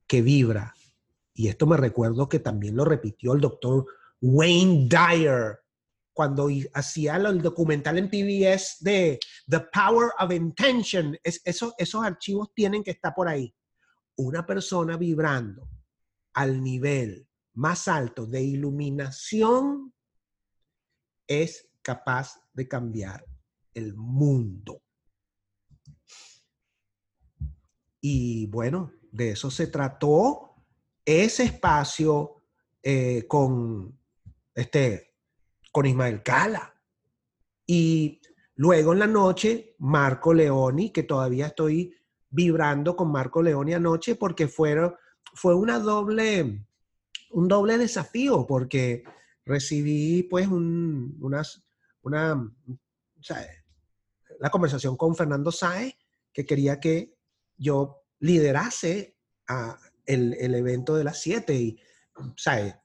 que 0.07 0.21
vibra, 0.21 0.75
y 1.33 1.47
esto 1.47 1.65
me 1.65 1.77
recuerdo 1.77 2.29
que 2.29 2.39
también 2.39 2.75
lo 2.75 2.85
repitió 2.85 3.33
el 3.33 3.41
doctor 3.41 3.85
Wayne 4.21 4.87
Dyer 4.87 5.59
cuando 6.15 6.47
hacía 6.73 7.17
el 7.17 7.41
documental 7.41 7.97
en 7.97 8.09
PBS 8.09 8.77
de 8.79 9.19
The 9.49 9.59
Power 9.73 10.11
of 10.17 10.31
Intention, 10.31 11.17
es, 11.21 11.41
esos 11.43 12.05
archivos 12.05 12.53
tienen 12.55 12.85
que 12.85 12.91
estar 12.91 13.13
por 13.13 13.27
ahí. 13.27 13.53
Una 14.15 14.45
persona 14.45 14.95
vibrando 14.95 15.69
al 16.33 16.63
nivel 16.63 17.27
más 17.55 17.89
alto 17.89 18.25
de 18.25 18.41
iluminación 18.41 19.93
es 21.27 21.67
capaz 21.81 22.39
de 22.53 22.65
cambiar 22.65 23.25
el 23.73 23.93
mundo. 23.93 24.81
Y 27.99 28.47
bueno, 28.47 28.93
de 29.11 29.31
eso 29.31 29.51
se 29.51 29.67
trató 29.67 30.63
ese 31.03 31.43
espacio 31.43 32.43
eh, 32.81 33.25
con, 33.27 33.99
este, 34.53 35.14
con 35.75 35.85
Ismael 35.85 36.23
Cala. 36.23 36.73
Y 37.67 38.21
luego 38.55 38.93
en 38.93 38.99
la 38.99 39.07
noche, 39.07 39.75
Marco 39.79 40.33
Leoni, 40.33 40.89
que 40.93 41.03
todavía 41.03 41.47
estoy 41.47 41.93
vibrando 42.29 42.95
con 42.95 43.11
Marco 43.11 43.41
Leoni 43.41 43.73
anoche 43.73 44.15
porque 44.15 44.47
fueron 44.47 44.95
fue 45.33 45.53
una 45.53 45.79
doble, 45.79 46.65
un 47.31 47.47
doble 47.49 47.77
desafío 47.77 48.47
porque 48.47 49.03
recibí 49.43 50.23
pues 50.23 50.47
un, 50.47 51.17
unas, 51.19 51.67
una, 52.03 52.49
la 54.39 54.49
conversación 54.49 54.95
con 54.95 55.13
Fernando 55.13 55.51
Sáez 55.51 55.93
que 56.31 56.45
quería 56.45 56.79
que 56.79 57.17
yo 57.57 58.05
liderase 58.19 59.17
el, 60.05 60.35
el 60.35 60.55
evento 60.55 60.95
de 60.95 61.03
las 61.03 61.19
7 61.19 61.53
y, 61.53 61.77
¿sabes? 62.37 62.75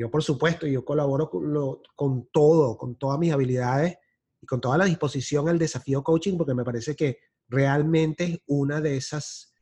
Yo, 0.00 0.10
por 0.10 0.22
supuesto, 0.22 0.66
yo 0.66 0.82
colaboro 0.82 1.28
con, 1.28 2.30
todo, 2.32 2.78
con 2.78 2.96
todas 2.96 3.18
mis 3.18 3.32
habilidades 3.34 3.98
y 4.40 4.46
con 4.46 4.58
toda 4.58 4.78
la 4.78 4.86
disposición 4.86 5.46
al 5.46 5.58
desafío 5.58 6.02
coaching, 6.02 6.38
porque 6.38 6.54
me 6.54 6.64
parece 6.64 6.96
que 6.96 7.18
realmente 7.48 8.24
es 8.24 8.38
una 8.46 8.80
de 8.80 8.96
esas, 8.96 9.52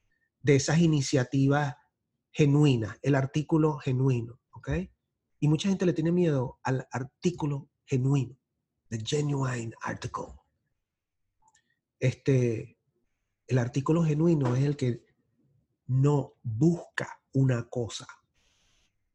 de 0.41 0.55
esas 0.55 0.79
iniciativas 0.79 1.75
genuina, 2.31 2.97
el 3.03 3.17
artículo 3.17 3.79
genuino. 3.79 4.39
Y 5.41 5.49
mucha 5.49 5.71
gente 5.71 5.85
le 5.85 5.93
tiene 5.93 6.13
miedo 6.13 6.61
al 6.63 6.87
artículo 6.93 7.69
genuino, 7.85 8.39
the 8.91 9.01
genuine 9.05 9.73
article. 9.83 10.27
Este, 11.99 12.79
el 13.49 13.59
artículo 13.59 14.05
genuino 14.05 14.55
es 14.55 14.63
el 14.63 14.77
que 14.77 15.05
no 15.89 16.35
busca 16.45 17.21
una 17.33 17.69
cosa, 17.69 18.07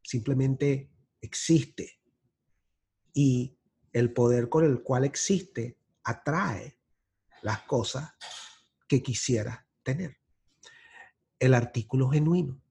simplemente 0.02 0.93
existe. 1.24 2.00
Y 3.14 3.58
el 3.92 4.14
poder 4.14 4.50
con 4.50 4.64
el 4.64 4.84
cual 4.84 5.04
existe 5.04 5.78
atrae 6.04 6.78
las 7.42 7.62
cosas 7.62 8.14
que 8.88 9.02
quisiera 9.02 9.66
tener. 9.84 10.18
El 11.40 11.54
artículo 11.54 12.10
genuino 12.10 12.64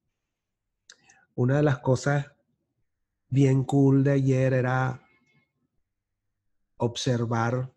una 1.35 1.57
de 1.57 1.63
las 1.63 1.79
cosas 1.79 2.27
bien 3.29 3.65
cool 3.65 4.05
de 4.05 4.13
ayer 4.13 4.53
era 4.53 5.03
observar 6.77 7.73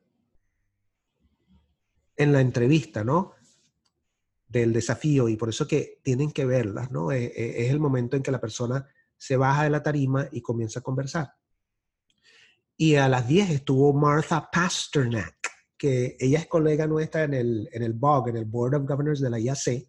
en 2.18 2.34
la 2.34 2.42
entrevista, 2.42 3.04
¿no? 3.04 3.34
Del 4.48 4.74
desafío 4.74 5.30
y 5.30 5.38
por 5.38 5.50
eso 5.50 5.68
que 5.68 6.00
tienen 6.04 6.32
que 6.32 6.46
verlas, 6.46 6.92
¿no? 6.92 7.12
Eh, 7.12 7.26
eh, 7.26 7.66
es, 7.66 7.72
el 7.72 7.80
momento 7.80 8.16
en 8.16 8.24
que 8.24 8.32
la 8.32 8.42
persona 8.42 8.88
se 9.18 9.38
baja 9.38 9.64
de 9.64 9.70
la 9.70 9.84
tarima 9.84 10.28
y 10.32 10.42
comienza 10.42 10.80
a 10.80 10.84
conversar. 10.84 11.34
Y 12.78 12.96
a 12.96 13.08
las 13.08 13.28
10 13.28 13.52
estuvo 13.52 13.94
Martha 13.94 14.50
Pasternak, 14.52 15.38
que 15.78 16.18
ella 16.20 16.40
es 16.40 16.48
colega 16.48 16.88
nuestra 16.88 17.24
en 17.24 17.34
el, 17.34 17.70
en 17.72 17.84
el 17.84 17.94
BOG, 17.94 18.30
en 18.30 18.38
el 18.38 18.46
Board 18.46 18.76
of 18.76 18.88
Governors 18.88 19.22
de 19.22 19.30
la 19.30 19.40
IAC, 19.40 19.88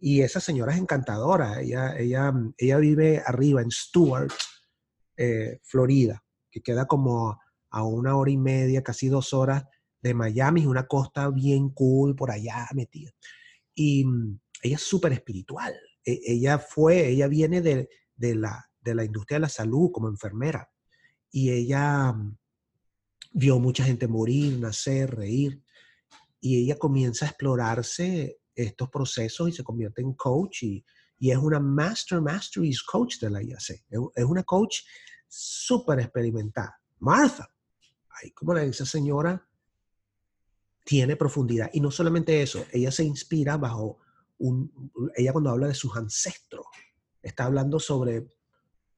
y 0.00 0.20
esa 0.20 0.40
señora 0.40 0.72
es 0.72 0.78
encantadora. 0.78 1.60
Ella, 1.60 1.96
ella, 1.96 2.32
ella 2.58 2.76
vive 2.78 3.22
arriba 3.24 3.62
en 3.62 3.70
Stuart, 3.70 4.32
eh, 5.16 5.60
Florida, 5.62 6.22
que 6.50 6.60
queda 6.60 6.86
como 6.86 7.40
a 7.70 7.82
una 7.84 8.16
hora 8.16 8.30
y 8.30 8.36
media, 8.36 8.82
casi 8.82 9.08
dos 9.08 9.32
horas 9.32 9.64
de 10.02 10.12
Miami, 10.12 10.60
es 10.60 10.66
una 10.66 10.86
costa 10.86 11.30
bien 11.30 11.70
cool 11.70 12.14
por 12.14 12.30
allá 12.30 12.68
metida. 12.74 13.10
Y 13.74 14.04
mm, 14.04 14.40
ella 14.62 14.76
es 14.76 14.82
súper 14.82 15.12
espiritual. 15.12 15.74
E, 16.04 16.20
ella 16.26 16.58
fue, 16.58 17.08
ella 17.08 17.26
viene 17.26 17.62
de, 17.62 17.88
de, 18.16 18.34
la, 18.34 18.70
de 18.80 18.94
la 18.94 19.04
industria 19.04 19.36
de 19.36 19.42
la 19.42 19.48
salud 19.48 19.90
como 19.92 20.08
enfermera. 20.08 20.70
Y 21.30 21.50
ella 21.50 22.12
mm, 22.12 22.36
vio 23.32 23.58
mucha 23.58 23.84
gente 23.84 24.08
morir, 24.08 24.58
nacer, 24.58 25.14
reír. 25.14 25.62
Y 26.40 26.64
ella 26.64 26.78
comienza 26.78 27.24
a 27.24 27.28
explorarse 27.28 28.38
estos 28.54 28.88
procesos 28.90 29.48
y 29.48 29.52
se 29.52 29.64
convierte 29.64 30.02
en 30.02 30.12
coach 30.14 30.62
y, 30.62 30.84
es 31.18 31.38
una 31.38 31.58
Master 31.58 32.20
Masteries 32.20 32.82
Coach 32.82 33.18
de 33.18 33.30
la 33.30 33.42
IAC. 33.42 33.86
Es 34.14 34.24
una 34.24 34.42
coach 34.42 34.80
súper 35.26 36.00
experimentada. 36.00 36.78
Martha, 36.98 37.48
ahí 38.10 38.30
como 38.32 38.52
la 38.52 38.60
dice 38.60 38.84
señora, 38.84 39.42
tiene 40.84 41.16
profundidad. 41.16 41.70
Y 41.72 41.80
no 41.80 41.90
solamente 41.90 42.42
eso, 42.42 42.66
ella 42.72 42.92
se 42.92 43.04
inspira 43.04 43.56
bajo 43.56 43.98
un, 44.38 44.92
ella 45.16 45.32
cuando 45.32 45.50
habla 45.50 45.68
de 45.68 45.74
sus 45.74 45.96
ancestros, 45.96 46.63
está 47.24 47.46
hablando 47.46 47.80
sobre 47.80 48.26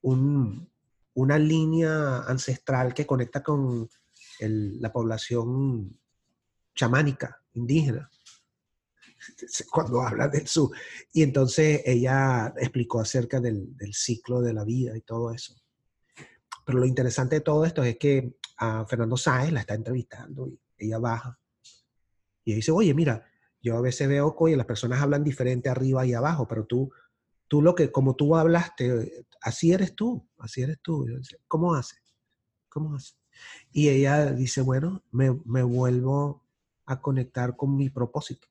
un, 0.02 0.68
una 1.14 1.38
línea 1.38 2.23
ancestral 2.26 2.92
que 2.92 3.06
conecta 3.06 3.42
con, 3.42 3.88
la 4.38 4.92
población 4.92 5.99
chamánica, 6.75 7.42
indígena, 7.54 8.11
cuando 9.73 10.02
habla 10.02 10.28
del 10.28 10.47
sur. 10.47 10.76
Y 11.12 11.23
entonces 11.23 11.80
ella 11.87 12.52
explicó 12.59 13.00
acerca 13.00 13.40
del, 13.40 13.75
ciclo 13.92 14.42
de 14.42 14.52
la 14.52 14.62
vida 14.64 14.95
y 14.95 15.00
todo 15.00 15.33
eso. 15.33 15.54
Pero 16.66 16.78
lo 16.80 16.85
interesante 16.85 17.37
de 17.37 17.40
todo 17.40 17.64
esto 17.64 17.83
es 17.83 17.97
que 17.97 18.37
a 18.59 18.85
Fernando 18.85 19.16
Sáez 19.16 19.52
la 19.52 19.61
está 19.61 19.73
entrevistando 19.73 20.49
y 20.49 20.59
ella 20.78 20.99
baja. 20.99 21.38
Y 22.45 22.54
dice, 22.54 22.73
oye, 22.73 22.92
mira, 22.92 23.26
yo 23.62 23.78
a 23.78 23.80
veces 23.80 24.06
veo 24.06 24.37
que 24.37 24.54
las 24.54 24.66
personas 24.66 25.00
hablan 25.00 25.25
diferente 25.25 25.71
arriba 25.71 26.04
y 26.04 26.12
abajo, 26.12 26.47
pero 26.47 26.66
tú, 26.66 26.92
tú 27.48 27.62
lo 27.62 27.74
que, 27.74 27.90
como 27.92 28.16
tú 28.16 28.36
hablaste, 28.36 29.26
así 29.40 29.72
eres 29.72 29.94
tú, 29.94 30.28
así 30.38 30.62
eres 30.62 30.78
tú. 30.82 31.06
¿Cómo 31.48 31.74
haces? 31.74 32.00
¿Cómo 32.68 32.94
haces? 32.94 33.16
Y 33.72 33.88
ella 33.88 34.32
dice, 34.32 34.62
bueno, 34.62 35.04
me, 35.10 35.30
vuelvo 35.62 36.44
a 36.86 37.00
conectar 37.00 37.56
con 37.56 37.76
mi 37.76 37.90
propósito 37.90 38.48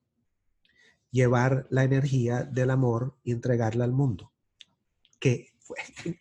llevar 1.11 1.65
la 1.69 1.83
energía 1.83 2.43
del 2.43 2.69
amor 2.69 3.17
y 3.23 3.31
entregarla 3.31 3.85
al 3.85 3.93
mundo. 3.93 4.33
¿Qué 5.19 5.53
fue? 5.59 5.77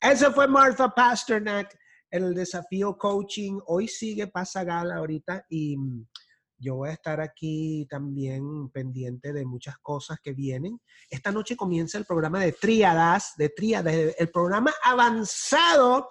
Eso 0.00 0.32
fue 0.32 0.46
Martha 0.46 0.88
Pasternak 0.94 1.78
en 2.10 2.24
el 2.24 2.34
desafío 2.34 2.96
coaching. 2.98 3.58
Hoy 3.66 3.88
sigue 3.88 4.26
Pasa 4.26 4.64
Gala 4.64 4.96
ahorita 4.96 5.46
y 5.48 5.76
yo 6.60 6.76
voy 6.76 6.90
a 6.90 6.92
estar 6.92 7.20
aquí 7.20 7.86
también 7.88 8.68
pendiente 8.70 9.32
de 9.32 9.46
muchas 9.46 9.78
cosas 9.78 10.18
que 10.22 10.34
vienen. 10.34 10.78
Esta 11.08 11.32
noche 11.32 11.56
comienza 11.56 11.96
el 11.96 12.04
programa 12.04 12.40
de 12.40 12.52
tríadas, 12.52 13.32
de 13.36 13.48
tríadas, 13.48 13.94
el 14.18 14.30
programa 14.30 14.72
avanzado 14.84 16.08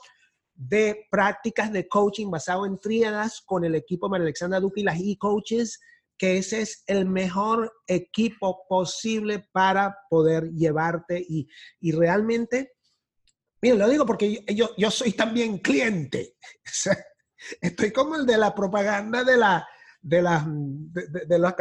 de 0.55 1.05
prácticas 1.09 1.71
de 1.71 1.87
coaching 1.87 2.29
basado 2.29 2.65
en 2.65 2.79
tríadas 2.79 3.41
con 3.45 3.63
el 3.63 3.75
equipo 3.75 4.09
María 4.09 4.25
Alexandra 4.25 4.59
Duque 4.59 4.81
y 4.81 4.83
las 4.83 4.99
e-coaches 4.99 5.79
que 6.17 6.37
ese 6.37 6.61
es 6.61 6.83
el 6.85 7.05
mejor 7.05 7.71
equipo 7.87 8.65
posible 8.67 9.47
para 9.53 9.95
poder 10.09 10.51
llevarte 10.51 11.25
y, 11.27 11.47
realmente, 11.93 12.73
miren, 13.61 13.79
lo 13.79 13.87
digo 13.87 14.05
porque 14.05 14.43
yo, 14.53 14.75
yo, 14.77 14.91
soy 14.91 15.13
también 15.13 15.59
cliente. 15.59 16.35
Estoy 17.61 17.93
como 17.93 18.17
el 18.17 18.25
de 18.25 18.37
la 18.37 18.53
propaganda 18.53 19.23
de 19.23 19.37
la, 19.37 19.65
de 20.01 20.21
la, 20.21 20.45
de, 20.47 21.25
de 21.25 21.39
la 21.39 21.55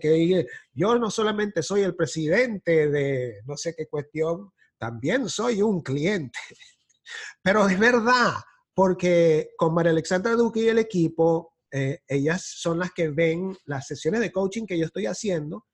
que 0.00 0.46
yo 0.72 0.98
no 0.98 1.10
solamente 1.10 1.62
soy 1.62 1.82
el 1.82 1.94
presidente 1.94 2.88
de 2.88 3.40
no 3.46 3.56
sé 3.56 3.74
qué 3.76 3.86
cuestión, 3.86 4.52
también 4.78 5.28
soy 5.28 5.62
un 5.62 5.82
cliente. 5.82 6.38
Pero 7.42 7.68
es 7.68 7.78
verdad, 7.78 8.34
porque 8.74 9.50
con 9.56 9.74
María 9.74 9.92
Alexandra 9.92 10.32
Duque 10.32 10.60
y 10.60 10.68
el 10.68 10.78
equipo 10.78 11.54
eh, 11.72 12.00
ellas 12.08 12.42
son 12.56 12.78
las 12.78 12.92
que 12.92 13.08
ven 13.08 13.56
las 13.66 13.86
sesiones 13.86 14.20
de 14.20 14.32
coaching 14.32 14.66
que 14.66 14.78
yo 14.78 14.86
estoy 14.86 15.06
haciendo. 15.06 15.66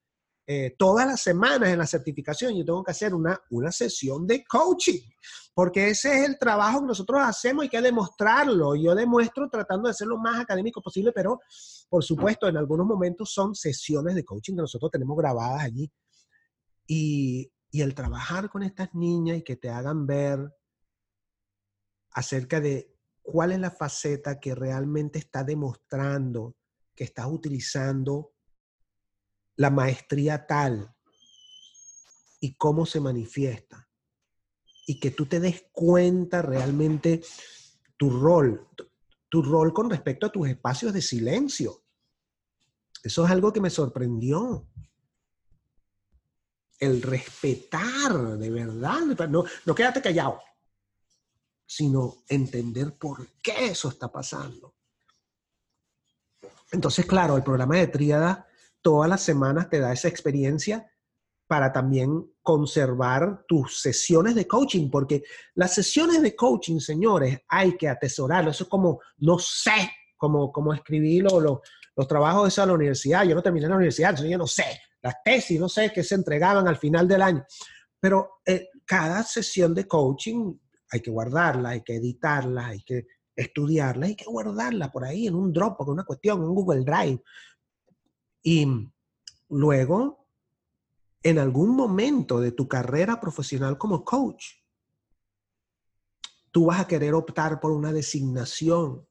Eh, 0.48 0.76
todas 0.78 1.06
las 1.08 1.20
semanas 1.20 1.68
en 1.70 1.78
la 1.78 1.86
certificación 1.86 2.54
yo 2.54 2.64
tengo 2.64 2.84
que 2.84 2.92
hacer 2.92 3.12
una, 3.12 3.40
una 3.50 3.72
sesión 3.72 4.26
de 4.28 4.44
coaching, 4.44 5.00
porque 5.52 5.88
ese 5.88 6.20
es 6.20 6.28
el 6.28 6.38
trabajo 6.38 6.80
que 6.80 6.86
nosotros 6.86 7.20
hacemos 7.24 7.64
y 7.64 7.68
que 7.68 7.80
demostrarlo. 7.82 8.76
Yo 8.76 8.94
demuestro 8.94 9.48
tratando 9.50 9.88
de 9.88 9.94
ser 9.94 10.06
lo 10.06 10.18
más 10.18 10.40
académico 10.40 10.80
posible, 10.80 11.10
pero 11.12 11.40
por 11.88 12.04
supuesto 12.04 12.46
en 12.46 12.56
algunos 12.56 12.86
momentos 12.86 13.32
son 13.32 13.56
sesiones 13.56 14.14
de 14.14 14.24
coaching 14.24 14.54
que 14.54 14.62
nosotros 14.62 14.90
tenemos 14.92 15.16
grabadas 15.16 15.62
allí. 15.62 15.90
Y, 16.86 17.50
y 17.72 17.80
el 17.80 17.94
trabajar 17.94 18.48
con 18.48 18.62
estas 18.62 18.94
niñas 18.94 19.38
y 19.38 19.42
que 19.42 19.56
te 19.56 19.68
hagan 19.68 20.06
ver 20.06 20.38
acerca 22.12 22.60
de 22.60 22.94
cuál 23.20 23.50
es 23.50 23.58
la 23.58 23.72
faceta 23.72 24.38
que 24.38 24.54
realmente 24.54 25.18
está 25.18 25.42
demostrando 25.42 26.54
que 26.94 27.04
estás 27.04 27.26
utilizando 27.26 28.35
la 29.56 29.70
maestría 29.70 30.46
tal 30.46 30.94
y 32.40 32.54
cómo 32.54 32.86
se 32.86 33.00
manifiesta. 33.00 33.88
Y 34.86 35.00
que 35.00 35.10
tú 35.10 35.26
te 35.26 35.40
des 35.40 35.66
cuenta 35.72 36.42
realmente 36.42 37.22
tu 37.96 38.10
rol, 38.10 38.68
tu 39.28 39.42
rol 39.42 39.72
con 39.72 39.90
respecto 39.90 40.26
a 40.26 40.32
tus 40.32 40.48
espacios 40.48 40.92
de 40.92 41.02
silencio. 41.02 41.82
Eso 43.02 43.24
es 43.24 43.30
algo 43.30 43.52
que 43.52 43.60
me 43.60 43.70
sorprendió. 43.70 44.68
El 46.78 47.02
respetar, 47.02 48.38
de 48.38 48.50
verdad. 48.50 49.00
No, 49.28 49.44
no 49.64 49.74
quédate 49.74 50.02
callado 50.02 50.40
sino 51.66 52.22
entender 52.28 52.96
por 52.96 53.26
qué 53.42 53.66
eso 53.66 53.88
está 53.88 54.10
pasando. 54.10 54.74
Entonces, 56.70 57.04
claro, 57.06 57.36
el 57.36 57.42
programa 57.42 57.76
de 57.76 57.88
tríada 57.88 58.48
todas 58.86 59.10
las 59.10 59.20
semanas 59.20 59.68
te 59.68 59.80
da 59.80 59.92
esa 59.92 60.06
experiencia 60.06 60.88
para 61.48 61.72
también 61.72 62.24
conservar 62.40 63.44
tus 63.48 63.80
sesiones 63.80 64.36
de 64.36 64.46
coaching, 64.46 64.90
porque 64.90 65.24
las 65.56 65.74
sesiones 65.74 66.22
de 66.22 66.36
coaching, 66.36 66.78
señores, 66.78 67.40
hay 67.48 67.76
que 67.76 67.88
atesorarlo. 67.88 68.52
Eso 68.52 68.62
es 68.62 68.70
como, 68.70 69.00
no 69.16 69.40
sé, 69.40 69.90
como, 70.16 70.52
como 70.52 70.72
escribí 70.72 71.18
los 71.18 72.08
trabajos 72.08 72.44
de 72.44 72.48
esa 72.50 72.64
la 72.64 72.74
universidad. 72.74 73.24
Yo 73.24 73.34
no 73.34 73.42
terminé 73.42 73.64
en 73.64 73.70
la 73.70 73.76
universidad, 73.76 74.10
entonces 74.10 74.30
yo 74.30 74.38
no 74.38 74.46
sé, 74.46 74.80
las 75.02 75.16
tesis, 75.24 75.58
no 75.58 75.68
sé, 75.68 75.90
qué 75.92 76.04
se 76.04 76.14
entregaban 76.14 76.68
al 76.68 76.76
final 76.76 77.08
del 77.08 77.22
año. 77.22 77.44
Pero 77.98 78.38
eh, 78.46 78.68
cada 78.84 79.24
sesión 79.24 79.74
de 79.74 79.88
coaching 79.88 80.54
hay 80.92 81.00
que 81.00 81.10
guardarla, 81.10 81.70
hay 81.70 81.82
que 81.82 81.96
editarla, 81.96 82.68
hay 82.68 82.84
que 82.84 83.08
estudiarla, 83.34 84.06
hay 84.06 84.14
que 84.14 84.26
guardarla 84.26 84.92
por 84.92 85.04
ahí 85.04 85.26
en 85.26 85.34
un 85.34 85.52
Dropbox, 85.52 85.90
una 85.90 86.04
cuestión, 86.04 86.38
en 86.38 86.44
un 86.44 86.54
Google 86.54 86.84
Drive. 86.84 87.20
Y 88.46 88.64
luego, 89.48 90.24
en 91.20 91.40
algún 91.40 91.74
momento 91.74 92.38
de 92.38 92.52
tu 92.52 92.68
carrera 92.68 93.20
profesional 93.20 93.76
como 93.76 94.04
coach, 94.04 94.44
tú 96.52 96.66
vas 96.66 96.78
a 96.78 96.86
querer 96.86 97.14
optar 97.14 97.58
por 97.58 97.72
una 97.72 97.92
designación 97.92 99.04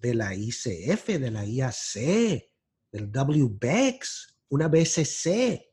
de 0.00 0.14
la 0.14 0.34
ICF, 0.34 1.06
de 1.06 1.30
la 1.30 1.44
IAC, 1.44 2.50
del 2.90 3.08
WBEX, 3.08 4.36
una 4.48 4.66
BCC. 4.66 5.72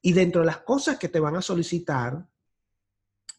Y 0.00 0.12
dentro 0.14 0.40
de 0.40 0.46
las 0.46 0.60
cosas 0.60 0.98
que 0.98 1.10
te 1.10 1.20
van 1.20 1.36
a 1.36 1.42
solicitar 1.42 2.26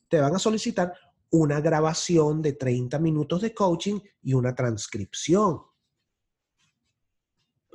te 0.08 0.19
van 0.19 0.36
a 0.36 0.39
solicitar 0.39 0.93
una 1.31 1.62
grabación 1.62 2.43
de 2.43 2.53
30 2.53 2.99
minutos 2.99 3.41
de 3.41 3.55
coaching 3.55 3.99
y 4.21 4.36
una 4.36 4.53
transcripción. 4.53 5.63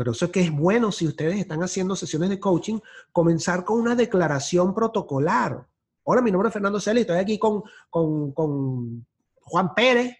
Pero 0.00 0.12
eso 0.12 0.24
es 0.24 0.30
que 0.30 0.40
es 0.40 0.50
bueno 0.50 0.90
si 0.92 1.06
ustedes 1.06 1.38
están 1.38 1.62
haciendo 1.62 1.94
sesiones 1.94 2.30
de 2.30 2.40
coaching, 2.40 2.78
comenzar 3.12 3.66
con 3.66 3.78
una 3.78 3.94
declaración 3.94 4.74
protocolar. 4.74 5.68
Hola, 6.04 6.22
mi 6.22 6.30
nombre 6.30 6.48
es 6.48 6.54
Fernando 6.54 6.80
Celi, 6.80 7.02
estoy 7.02 7.18
aquí 7.18 7.38
con, 7.38 7.62
con, 7.90 8.32
con 8.32 9.06
Juan 9.42 9.74
Pérez 9.74 10.16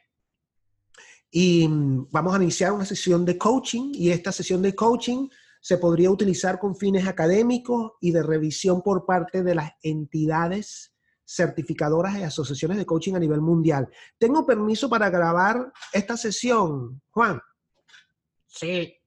y 1.31 1.67
vamos 2.11 2.35
a 2.35 2.43
iniciar 2.43 2.73
una 2.73 2.85
sesión 2.85 3.25
de 3.25 3.39
coaching 3.39 3.93
y 3.95 4.11
esta 4.11 4.33
sesión 4.33 4.61
de 4.61 4.75
coaching 4.75 5.31
se 5.63 5.79
podría 5.79 6.11
utilizar 6.11 6.59
con 6.59 6.77
fines 6.77 7.09
académicos 7.09 7.93
y 8.03 8.11
de 8.11 8.23
revisión 8.23 8.83
por 8.83 9.07
parte 9.07 9.43
de 9.43 9.55
las 9.55 9.73
entidades 9.83 10.93
certificadoras 11.25 12.19
y 12.19 12.23
asociaciones 12.23 12.77
de 12.77 12.85
coaching 12.85 13.15
a 13.15 13.19
nivel 13.19 13.41
mundial. 13.41 13.89
¿Tengo 14.19 14.45
permiso 14.45 14.91
para 14.91 15.09
grabar 15.09 15.73
esta 15.91 16.19
sesión, 16.19 17.01
Juan? 17.13 17.41
Sí. 18.47 19.00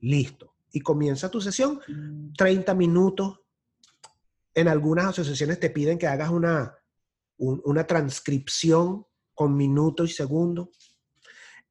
Listo. 0.00 0.54
Y 0.72 0.80
comienza 0.80 1.30
tu 1.30 1.40
sesión, 1.40 1.80
30 2.36 2.74
minutos. 2.74 3.40
En 4.54 4.68
algunas 4.68 5.06
asociaciones 5.06 5.60
te 5.60 5.70
piden 5.70 5.98
que 5.98 6.06
hagas 6.06 6.30
una, 6.30 6.74
una 7.38 7.86
transcripción 7.86 9.06
con 9.34 9.56
minutos 9.56 10.10
y 10.10 10.12
segundos. 10.14 10.68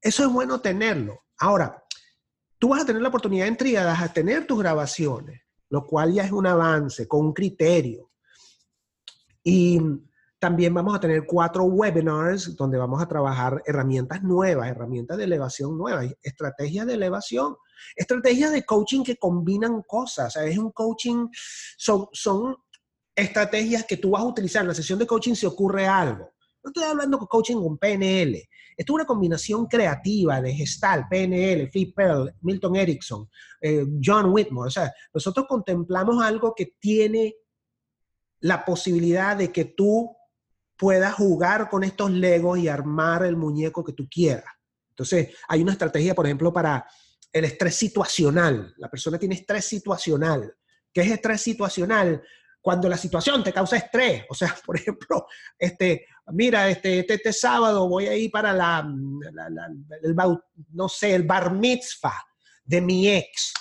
Eso 0.01 0.23
es 0.23 0.31
bueno 0.31 0.61
tenerlo. 0.61 1.25
Ahora, 1.39 1.83
tú 2.59 2.69
vas 2.69 2.83
a 2.83 2.85
tener 2.85 3.01
la 3.01 3.09
oportunidad 3.09 3.47
en 3.47 3.57
tríadas 3.57 4.01
a 4.01 4.13
tener 4.13 4.45
tus 4.45 4.59
grabaciones, 4.59 5.41
lo 5.69 5.85
cual 5.85 6.13
ya 6.13 6.23
es 6.23 6.31
un 6.31 6.47
avance 6.47 7.07
con 7.07 7.27
un 7.27 7.33
criterio. 7.33 8.11
Y 9.43 9.79
también 10.45 10.75
vamos 10.75 10.93
a 10.93 10.99
tener 10.99 11.25
cuatro 11.25 11.63
webinars 11.63 12.55
donde 12.55 12.77
vamos 12.77 13.01
a 13.01 13.07
trabajar 13.07 13.63
herramientas 13.65 14.21
nuevas, 14.21 14.69
herramientas 14.69 15.17
de 15.17 15.23
elevación 15.23 15.75
nuevas, 15.75 16.05
estrategias 16.21 16.85
de 16.85 16.93
elevación, 16.93 17.55
estrategias 17.95 18.51
de 18.51 18.63
coaching 18.63 19.01
que 19.01 19.17
combinan 19.17 19.81
cosas. 19.81 20.35
es 20.35 20.59
un 20.59 20.69
coaching, 20.69 21.29
son, 21.77 22.09
son 22.13 22.57
estrategias 23.15 23.85
que 23.85 23.97
tú 23.97 24.11
vas 24.11 24.21
a 24.21 24.27
utilizar. 24.27 24.61
En 24.61 24.67
la 24.67 24.75
sesión 24.75 24.99
de 24.99 25.07
coaching 25.07 25.33
se 25.33 25.47
ocurre 25.47 25.87
algo. 25.87 26.31
No 26.63 26.69
estoy 26.69 26.83
hablando 26.83 27.17
de 27.17 27.25
coaching 27.25 27.55
con 27.55 27.79
PNL. 27.79 28.35
Esto 28.77 28.93
es 28.93 28.95
una 28.95 29.05
combinación 29.05 29.65
creativa 29.65 30.41
de 30.41 30.53
Gestalt, 30.53 31.07
PNL, 31.09 31.71
Flip 31.71 31.95
Pearl, 31.95 32.31
Milton 32.41 32.75
Erickson, 32.75 33.27
eh, 33.61 33.83
John 33.99 34.29
Whitmore. 34.31 34.67
O 34.67 34.71
sea, 34.71 34.93
nosotros 35.11 35.47
contemplamos 35.49 36.23
algo 36.23 36.53
que 36.55 36.75
tiene 36.77 37.33
la 38.41 38.63
posibilidad 38.63 39.35
de 39.35 39.51
que 39.51 39.65
tú 39.65 40.15
puedas 40.77 41.13
jugar 41.13 41.69
con 41.69 41.83
estos 41.83 42.11
legos 42.11 42.59
y 42.59 42.67
armar 42.67 43.23
el 43.23 43.37
muñeco 43.37 43.83
que 43.83 43.93
tú 43.93 44.07
quieras. 44.09 44.51
Entonces, 44.89 45.35
hay 45.47 45.61
una 45.61 45.73
estrategia, 45.73 46.15
por 46.15 46.25
ejemplo, 46.25 46.53
para 46.53 46.85
el 47.31 47.45
estrés 47.45 47.75
situacional. 47.75 48.73
La 48.77 48.89
persona 48.89 49.19
tiene 49.19 49.35
estrés 49.35 49.65
situacional. 49.65 50.55
¿Qué 50.93 51.01
es 51.01 51.11
estrés 51.11 51.41
situacional? 51.41 52.23
Cuando 52.61 52.87
la 52.87 52.95
situación 52.97 53.43
te 53.43 53.51
causa 53.51 53.75
estrés. 53.75 54.23
O 54.29 54.33
sea, 54.33 54.55
por 54.65 54.77
ejemplo, 54.77 55.27
este, 55.59 56.05
mira, 56.27 56.69
este, 56.69 56.99
este, 56.99 57.15
este 57.15 57.33
sábado 57.33 57.89
voy 57.89 58.07
a 58.07 58.15
ir 58.15 58.31
para 58.31 58.53
la, 58.53 58.87
el, 60.01 60.15
no 60.71 60.87
sé, 60.87 61.13
el 61.13 61.23
bar 61.23 61.53
mitzvah 61.53 62.23
de 62.63 62.81
mi 62.81 63.09
ex. 63.09 63.53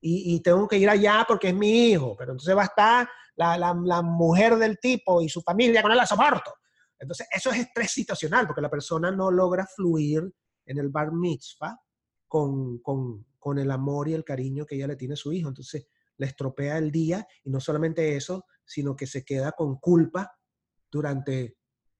Y, 0.00 0.34
y, 0.34 0.40
tengo 0.40 0.68
que 0.68 0.76
ir 0.76 0.88
allá 0.88 1.24
porque 1.26 1.48
es 1.48 1.54
mi 1.54 1.88
hijo. 1.88 2.14
Pero 2.16 2.32
entonces 2.32 2.54
va 2.54 2.62
a 2.62 2.66
estar 2.66 3.08
la, 3.38 3.74
la 3.84 4.02
mujer 4.02 4.56
del 4.56 4.78
tipo 4.78 5.22
y 5.22 5.28
su 5.28 5.40
familia 5.42 5.80
con 5.82 5.92
él 5.92 5.96
la 5.96 6.06
soporto. 6.06 6.52
Entonces, 6.98 7.28
eso 7.30 7.50
es 7.50 7.60
estrés 7.60 7.92
situacional, 7.92 8.46
porque 8.46 8.60
la 8.60 8.70
persona 8.70 9.10
no 9.10 9.30
logra 9.30 9.66
fluir 9.66 10.22
en 10.66 10.78
el 10.78 10.88
bar 10.88 11.12
mitzvah 11.12 11.78
con, 12.26 12.80
con, 12.80 13.24
con, 13.38 13.58
el 13.58 13.70
amor 13.70 14.08
y 14.08 14.14
el 14.14 14.24
cariño 14.24 14.66
que 14.66 14.74
ella 14.74 14.88
le 14.88 14.96
tiene 14.96 15.14
a 15.14 15.16
su 15.16 15.32
hijo. 15.32 15.48
Entonces 15.48 15.86
le 16.18 16.26
estropea 16.26 16.76
el 16.76 16.90
día 16.90 17.26
y 17.44 17.50
no 17.50 17.60
solamente 17.60 18.16
eso, 18.16 18.44
sino 18.64 18.94
que 18.96 19.06
se 19.06 19.24
queda 19.24 19.52
con 19.52 19.76
culpa 19.76 20.30
durante 20.90 21.56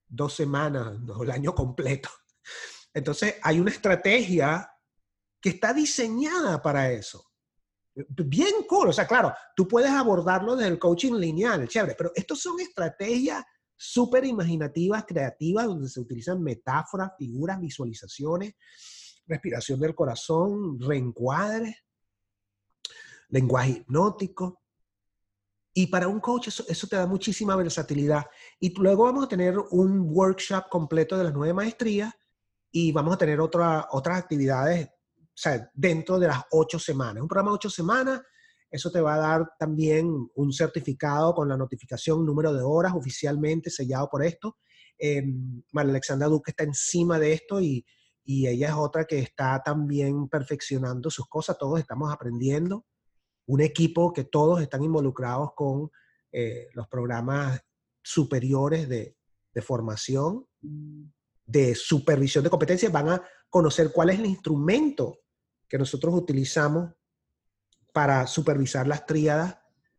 dos 0.06 0.34
semanas 0.34 0.98
o 1.08 1.22
el 1.22 1.30
año 1.30 1.54
completo. 1.54 2.10
Entonces 2.92 3.36
hay 3.42 3.60
una 3.60 3.70
estrategia 3.70 4.68
que 5.40 5.50
está 5.50 5.72
diseñada 5.72 6.60
para 6.60 6.90
eso. 6.90 7.24
Bien 8.06 8.54
cool. 8.68 8.88
O 8.88 8.92
sea, 8.92 9.06
claro, 9.06 9.32
tú 9.56 9.66
puedes 9.66 9.90
abordarlo 9.90 10.54
desde 10.54 10.72
el 10.72 10.78
coaching 10.78 11.14
lineal, 11.14 11.66
chévere, 11.66 11.94
pero 11.96 12.12
estos 12.14 12.40
son 12.40 12.60
estrategias 12.60 13.44
súper 13.76 14.24
imaginativas, 14.24 15.04
creativas, 15.06 15.66
donde 15.66 15.88
se 15.88 16.00
utilizan 16.00 16.42
metáforas, 16.42 17.12
figuras, 17.16 17.60
visualizaciones, 17.60 18.54
respiración 19.26 19.80
del 19.80 19.94
corazón, 19.94 20.80
reencuadre, 20.80 21.76
lenguaje 23.28 23.70
hipnótico. 23.70 24.62
Y 25.72 25.86
para 25.86 26.08
un 26.08 26.18
coach 26.18 26.48
eso, 26.48 26.86
te 26.88 26.96
da 26.96 27.06
muchísima 27.06 27.54
versatilidad. 27.54 28.26
Y 28.58 28.74
luego 28.74 29.04
vamos 29.04 29.24
a 29.24 29.28
tener 29.28 29.56
un 29.70 30.08
workshop 30.10 30.68
completo 30.68 31.16
de 31.16 31.24
las 31.24 31.32
nueve 31.32 31.54
maestrías 31.54 32.12
y 32.70 32.90
vamos 32.90 33.14
a 33.14 33.18
tener 33.18 33.40
otra, 33.40 33.86
otras 33.92 34.18
actividades 34.18 34.88
sea, 35.40 35.70
dentro 35.74 36.18
de 36.18 36.28
las 36.28 36.42
ocho 36.50 36.78
semanas. 36.78 37.22
Un 37.22 37.28
programa 37.28 37.50
de 37.50 37.56
ocho 37.56 37.70
semanas 37.70 38.20
eso 38.70 38.90
te 38.90 39.00
va 39.00 39.14
a 39.14 39.18
dar 39.18 39.50
también 39.58 40.30
un 40.34 40.52
certificado 40.52 41.34
con 41.34 41.48
la 41.48 41.56
notificación, 41.56 42.24
número 42.24 42.52
de 42.52 42.62
horas 42.62 42.92
oficialmente 42.94 43.70
sellado 43.70 44.08
por 44.10 44.24
esto. 44.24 44.58
Eh, 44.98 45.22
María 45.72 45.92
Alexandra 45.92 46.28
Duque 46.28 46.50
está 46.50 46.64
encima 46.64 47.18
de 47.18 47.32
esto 47.32 47.60
y, 47.60 47.84
y 48.24 48.46
ella 48.46 48.68
es 48.68 48.74
otra 48.74 49.06
que 49.06 49.20
está 49.20 49.62
también 49.64 50.28
perfeccionando 50.28 51.10
sus 51.10 51.26
cosas. 51.28 51.56
Todos 51.56 51.80
estamos 51.80 52.12
aprendiendo. 52.12 52.84
Un 53.46 53.62
equipo 53.62 54.12
que 54.12 54.24
todos 54.24 54.60
están 54.60 54.82
involucrados 54.82 55.52
con 55.54 55.90
eh, 56.30 56.68
los 56.74 56.86
programas 56.88 57.62
superiores 58.02 58.86
de, 58.88 59.16
de 59.54 59.62
formación, 59.62 60.46
de 61.46 61.74
supervisión 61.74 62.44
de 62.44 62.50
competencias, 62.50 62.92
van 62.92 63.08
a 63.08 63.22
conocer 63.48 63.92
cuál 63.92 64.10
es 64.10 64.18
el 64.18 64.26
instrumento 64.26 65.20
que 65.68 65.78
nosotros 65.78 66.14
utilizamos 66.14 66.92
para 67.92 68.26
supervisar 68.26 68.86
las 68.86 69.06
tríadas 69.06 69.58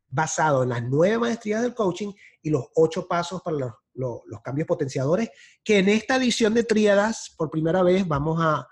basado 0.10 0.63
en 0.63 0.69
las 0.69 0.84
nueve 0.84 1.17
maestrías 1.19 1.62
del 1.62 1.75
coaching 1.75 2.13
y 2.41 2.49
los 2.49 2.65
ocho 2.75 3.08
pasos 3.08 3.41
para 3.41 3.58
los, 3.93 4.41
cambios 4.43 4.67
potenciadores, 4.67 5.29
que 5.63 5.79
en 5.79 5.89
esta 5.89 6.15
edición 6.15 6.53
de 6.53 6.63
tríadas, 6.63 7.34
por 7.38 7.49
primera 7.49 7.84
vez, 7.84 8.08
vamos 8.08 8.39
a 8.41 8.67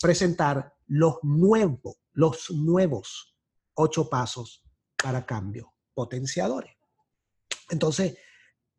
presentar 0.00 0.74
los 0.86 1.18
nuevos, 1.22 1.96
los 2.12 2.50
nuevos 2.50 3.36
ocho 3.74 4.08
pasos 4.08 4.64
para 5.02 5.24
cambios 5.24 5.66
potenciadores. 5.94 6.72
Entonces, 7.70 8.18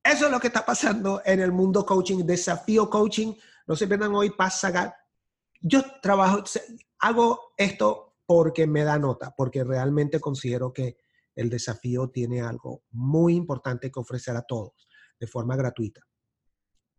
eso 0.03 0.25
es 0.25 0.31
lo 0.31 0.39
que 0.39 0.47
está 0.47 0.65
pasando 0.65 1.21
en 1.25 1.39
el 1.39 1.51
mundo 1.51 1.85
coaching, 1.85 2.25
desafío 2.25 2.89
coaching. 2.89 3.33
No 3.65 3.75
se 3.75 3.87
pierdan 3.87 4.13
hoy, 4.13 4.29
pasa. 4.31 4.95
Yo 5.61 5.81
trabajo, 6.01 6.43
hago 7.03 7.53
esto 7.57 8.15
porque 8.25 8.65
me 8.65 8.83
da 8.83 8.97
nota, 8.97 9.33
porque 9.35 9.63
realmente 9.65 10.21
considero 10.21 10.71
que 10.71 10.97
el 11.35 11.49
desafío 11.49 12.09
tiene 12.09 12.41
algo 12.41 12.83
muy 12.91 13.35
importante 13.35 13.91
que 13.91 13.99
ofrecer 13.99 14.37
a 14.37 14.43
todos 14.43 14.87
de 15.19 15.27
forma 15.27 15.57
gratuita. 15.57 16.01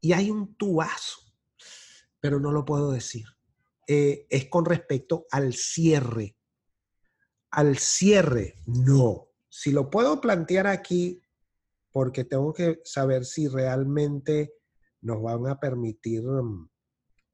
Y 0.00 0.12
hay 0.12 0.30
un 0.30 0.56
tuazo, 0.56 1.22
pero 2.20 2.38
no 2.38 2.52
lo 2.52 2.66
puedo 2.66 2.90
decir. 2.92 3.24
Eh, 3.86 4.26
es 4.28 4.50
con 4.50 4.66
respecto 4.66 5.26
al 5.30 5.54
cierre. 5.54 6.36
Al 7.50 7.78
cierre, 7.78 8.56
no. 8.66 9.28
Si 9.48 9.70
lo 9.70 9.88
puedo 9.88 10.20
plantear 10.20 10.66
aquí, 10.66 11.22
porque 11.90 12.24
tengo 12.24 12.52
que 12.52 12.80
saber 12.84 13.24
si 13.24 13.48
realmente 13.48 14.52
nos 15.00 15.22
van 15.22 15.46
a 15.46 15.58
permitir 15.58 16.24
mm, 16.24 16.68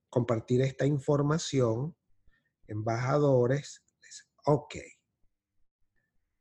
compartir 0.08 0.60
esta 0.60 0.86
información 0.86 1.96
embajadores. 2.70 3.82
Ok. 4.46 4.76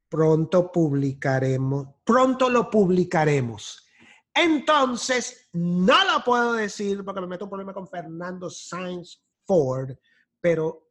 Pronto 0.07 0.71
publicaremos, 0.71 1.87
pronto 2.03 2.49
lo 2.49 2.69
publicaremos. 2.69 3.85
Entonces, 4.33 5.49
no 5.53 6.05
lo 6.05 6.23
puedo 6.23 6.53
decir 6.53 7.03
porque 7.03 7.21
me 7.21 7.27
meto 7.27 7.45
un 7.45 7.49
problema 7.51 7.73
con 7.73 7.87
Fernando 7.87 8.49
Sainz 8.49 9.21
Ford, 9.45 9.91
pero 10.39 10.89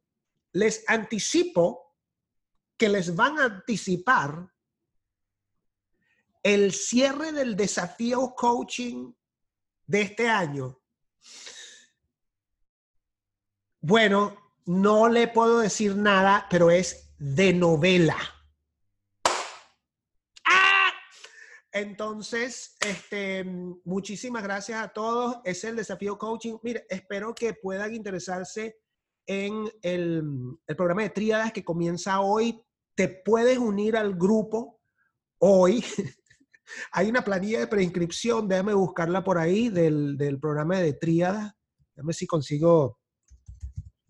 les 0.53 0.83
anticipo 0.87 1.95
que 2.77 2.89
les 2.89 3.15
van 3.15 3.39
a 3.39 3.45
anticipar 3.45 4.53
el 6.43 6.71
cierre 6.71 7.31
del 7.31 7.55
desafío 7.55 8.33
coaching 8.35 9.11
de 9.85 10.01
este 10.01 10.29
año. 10.29 10.79
Bueno, 13.81 14.48
no 14.69 15.09
le 15.09 15.27
puedo 15.27 15.61
decir 15.61 15.95
nada, 15.95 16.45
pero 16.47 16.69
es 16.69 17.15
de 17.17 17.53
novela. 17.53 18.15
¡Ah! 20.45 20.91
Entonces, 21.71 22.77
este, 22.79 23.43
muchísimas 23.83 24.43
gracias 24.43 24.79
a 24.79 24.89
todos. 24.89 25.37
Es 25.43 25.63
el 25.63 25.75
desafío 25.75 26.19
coaching. 26.19 26.59
Mire, 26.61 26.85
espero 26.87 27.33
que 27.33 27.55
puedan 27.55 27.95
interesarse 27.95 28.77
en 29.25 29.67
el, 29.81 30.21
el 30.67 30.75
programa 30.75 31.01
de 31.01 31.09
tríadas 31.09 31.51
que 31.51 31.65
comienza 31.65 32.21
hoy. 32.21 32.63
Te 32.93 33.07
puedes 33.07 33.57
unir 33.57 33.97
al 33.97 34.13
grupo 34.13 34.79
hoy. 35.39 35.83
Hay 36.91 37.09
una 37.09 37.23
planilla 37.23 37.59
de 37.59 37.65
preinscripción, 37.65 38.47
déjame 38.47 38.75
buscarla 38.75 39.23
por 39.23 39.39
ahí 39.39 39.69
del, 39.69 40.15
del 40.15 40.39
programa 40.39 40.77
de 40.77 40.93
tríadas. 40.93 41.53
Déjame 41.95 42.13
si 42.13 42.27
consigo 42.27 42.98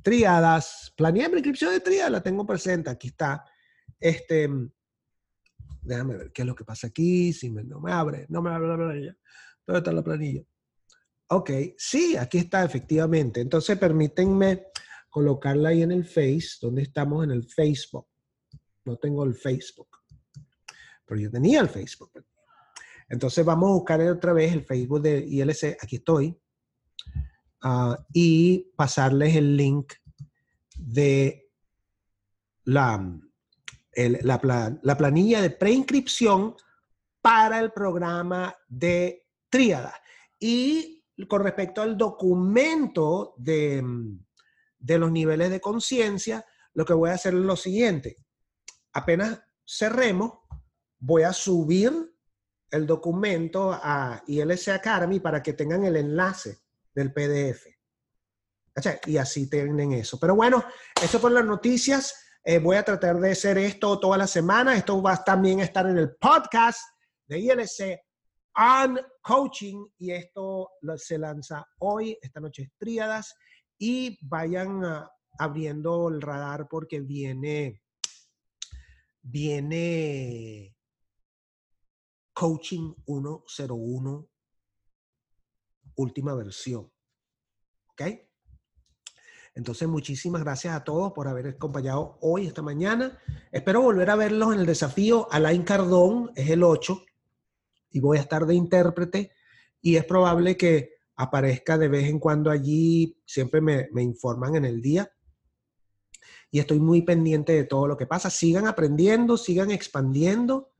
Tríadas, 0.01 0.93
planeé 0.95 1.27
mi 1.29 1.35
inscripción 1.35 1.71
de 1.71 1.79
tríadas, 1.81 2.12
la 2.12 2.23
tengo 2.23 2.45
presente, 2.45 2.89
aquí 2.89 3.09
está. 3.09 3.43
Este, 3.99 4.49
déjame 5.81 6.17
ver 6.17 6.31
qué 6.31 6.43
es 6.43 6.47
lo 6.47 6.55
que 6.55 6.63
pasa 6.63 6.88
aquí, 6.88 7.33
si 7.33 7.49
no 7.49 7.79
me 7.79 7.91
abre, 7.91 8.25
no 8.29 8.41
me 8.41 8.49
abre 8.49 8.67
la 8.67 8.77
planilla. 8.77 9.17
¿Dónde 9.65 9.79
está 9.79 9.91
la 9.91 10.03
planilla? 10.03 10.43
Ok, 11.27 11.51
sí, 11.77 12.15
aquí 12.15 12.39
está 12.39 12.63
efectivamente. 12.63 13.41
Entonces 13.41 13.77
permítanme 13.77 14.67
colocarla 15.09 15.69
ahí 15.69 15.83
en 15.83 15.91
el 15.91 16.05
Face, 16.05 16.57
donde 16.62 16.83
estamos 16.83 17.23
en 17.23 17.31
el 17.31 17.47
Facebook. 17.47 18.07
No 18.85 18.97
tengo 18.97 19.23
el 19.23 19.35
Facebook, 19.35 19.89
pero 21.05 21.19
yo 21.19 21.29
tenía 21.29 21.62
el 21.62 21.69
Facebook. 21.69 22.12
Entonces 23.09 23.43
vamos 23.43 23.69
a 23.69 23.73
buscar 23.73 24.01
otra 24.01 24.33
vez 24.33 24.53
el 24.53 24.63
Facebook 24.63 25.01
de 25.01 25.19
ILC. 25.19 25.77
Aquí 25.81 25.97
estoy. 25.97 26.39
Ah, 27.61 28.05
y 28.13 28.71
pasarles 28.77 29.35
el 29.35 29.57
link 29.57 29.93
de 30.75 31.49
la, 32.63 33.19
la, 33.93 34.97
planilla 34.97 35.41
de 35.41 35.49
preinscripción 35.49 36.55
para 37.21 37.59
el 37.59 37.73
programa 37.73 38.55
de 38.69 39.27
Tríada. 39.49 39.93
Y 40.39 41.03
con 41.27 41.43
respecto 41.43 41.81
al 41.81 41.97
documento 41.97 43.33
de, 43.37 43.83
de 44.77 44.97
los 44.97 45.11
niveles 45.11 45.49
de 45.49 45.59
conciencia, 45.59 46.45
lo 46.73 46.85
que 46.85 46.93
voy 46.93 47.09
a 47.09 47.15
hacer 47.15 47.33
es 47.33 47.41
lo 47.41 47.57
siguiente. 47.57 48.19
Apenas 48.93 49.41
cerremos, 49.67 50.31
voy 50.97 51.23
a 51.23 51.33
subir 51.33 51.91
el 52.71 52.87
documento 52.87 53.73
a 53.73 54.23
ILC 54.27 54.69
Academy 54.69 55.19
para 55.19 55.43
que 55.43 55.51
tengan 55.51 55.83
el 55.83 55.97
enlace 55.97 56.61
del 56.99 57.13
PDF. 57.13 57.65
Y 59.07 59.17
así 59.17 59.49
tienen 59.49 59.93
eso. 59.93 60.19
Pero 60.19 60.35
bueno, 60.35 60.63
eso 61.01 61.19
por 61.19 61.31
las 61.31 61.45
noticias. 61.45 62.13
Eh, 62.43 62.59
voy 62.59 62.77
a 62.77 62.83
tratar 62.83 63.19
de 63.19 63.31
hacer 63.31 63.57
esto 63.57 63.99
toda 63.99 64.17
la 64.17 64.27
semana. 64.27 64.75
Esto 64.75 65.01
va 65.01 65.13
a 65.13 65.23
también 65.23 65.59
estar 65.59 65.85
en 65.88 65.97
el 65.97 66.15
podcast 66.15 66.79
de 67.27 67.39
ILC 67.39 67.99
on 68.55 68.99
Coaching 69.21 69.85
y 69.97 70.12
esto 70.12 70.71
se 70.97 71.17
lanza 71.17 71.65
hoy, 71.79 72.17
esta 72.21 72.39
noche 72.39 72.63
es 72.63 72.69
Tríadas 72.77 73.35
y 73.77 74.17
vayan 74.27 74.83
ah, 74.83 75.09
abriendo 75.38 76.09
el 76.09 76.21
radar 76.21 76.67
porque 76.69 76.99
viene, 76.99 77.81
viene 79.21 80.75
Coaching 82.33 82.93
101, 83.05 84.27
última 85.99 86.33
versión. 86.33 86.91
¿Ok? 87.91 88.01
Entonces, 89.55 89.88
muchísimas 89.88 90.43
gracias 90.43 90.75
a 90.75 90.83
todos 90.83 91.12
por 91.12 91.27
haber 91.27 91.47
acompañado 91.47 92.17
hoy, 92.21 92.47
esta 92.47 92.62
mañana. 92.62 93.19
Espero 93.51 93.81
volver 93.81 94.09
a 94.09 94.15
verlos 94.15 94.53
en 94.53 94.62
el 94.62 94.65
desafío. 94.65 95.27
Alain 95.31 95.63
Cardón 95.63 96.31
es 96.35 96.49
el 96.49 96.63
8 96.63 97.03
y 97.91 97.99
voy 97.99 98.17
a 98.17 98.21
estar 98.21 98.45
de 98.45 98.55
intérprete 98.55 99.31
y 99.81 99.95
es 99.95 100.05
probable 100.05 100.55
que 100.55 100.93
aparezca 101.15 101.77
de 101.77 101.89
vez 101.89 102.07
en 102.07 102.19
cuando 102.19 102.49
allí, 102.49 103.21
siempre 103.25 103.59
me, 103.59 103.89
me 103.91 104.01
informan 104.01 104.55
en 104.55 104.65
el 104.65 104.81
día 104.81 105.12
y 106.51 106.59
estoy 106.59 106.79
muy 106.79 107.01
pendiente 107.01 107.53
de 107.53 107.65
todo 107.65 107.88
lo 107.88 107.97
que 107.97 108.07
pasa. 108.07 108.29
Sigan 108.29 108.67
aprendiendo, 108.67 109.38
sigan 109.38 109.71
expandiendo. 109.71 110.71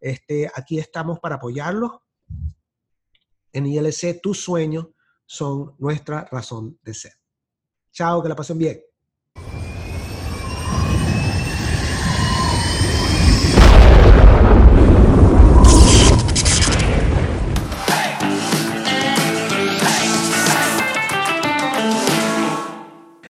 Este, 0.00 0.50
aquí 0.54 0.78
estamos 0.78 1.20
para 1.20 1.36
apoyarlos. 1.36 1.92
En 3.52 3.66
ILC, 3.66 4.20
tus 4.20 4.40
sueños 4.40 4.88
son 5.24 5.74
nuestra 5.78 6.28
razón 6.30 6.78
de 6.82 6.94
ser. 6.94 7.12
Chao, 7.90 8.22
que 8.22 8.28
la 8.28 8.36
pasen 8.36 8.58
bien. 8.58 8.80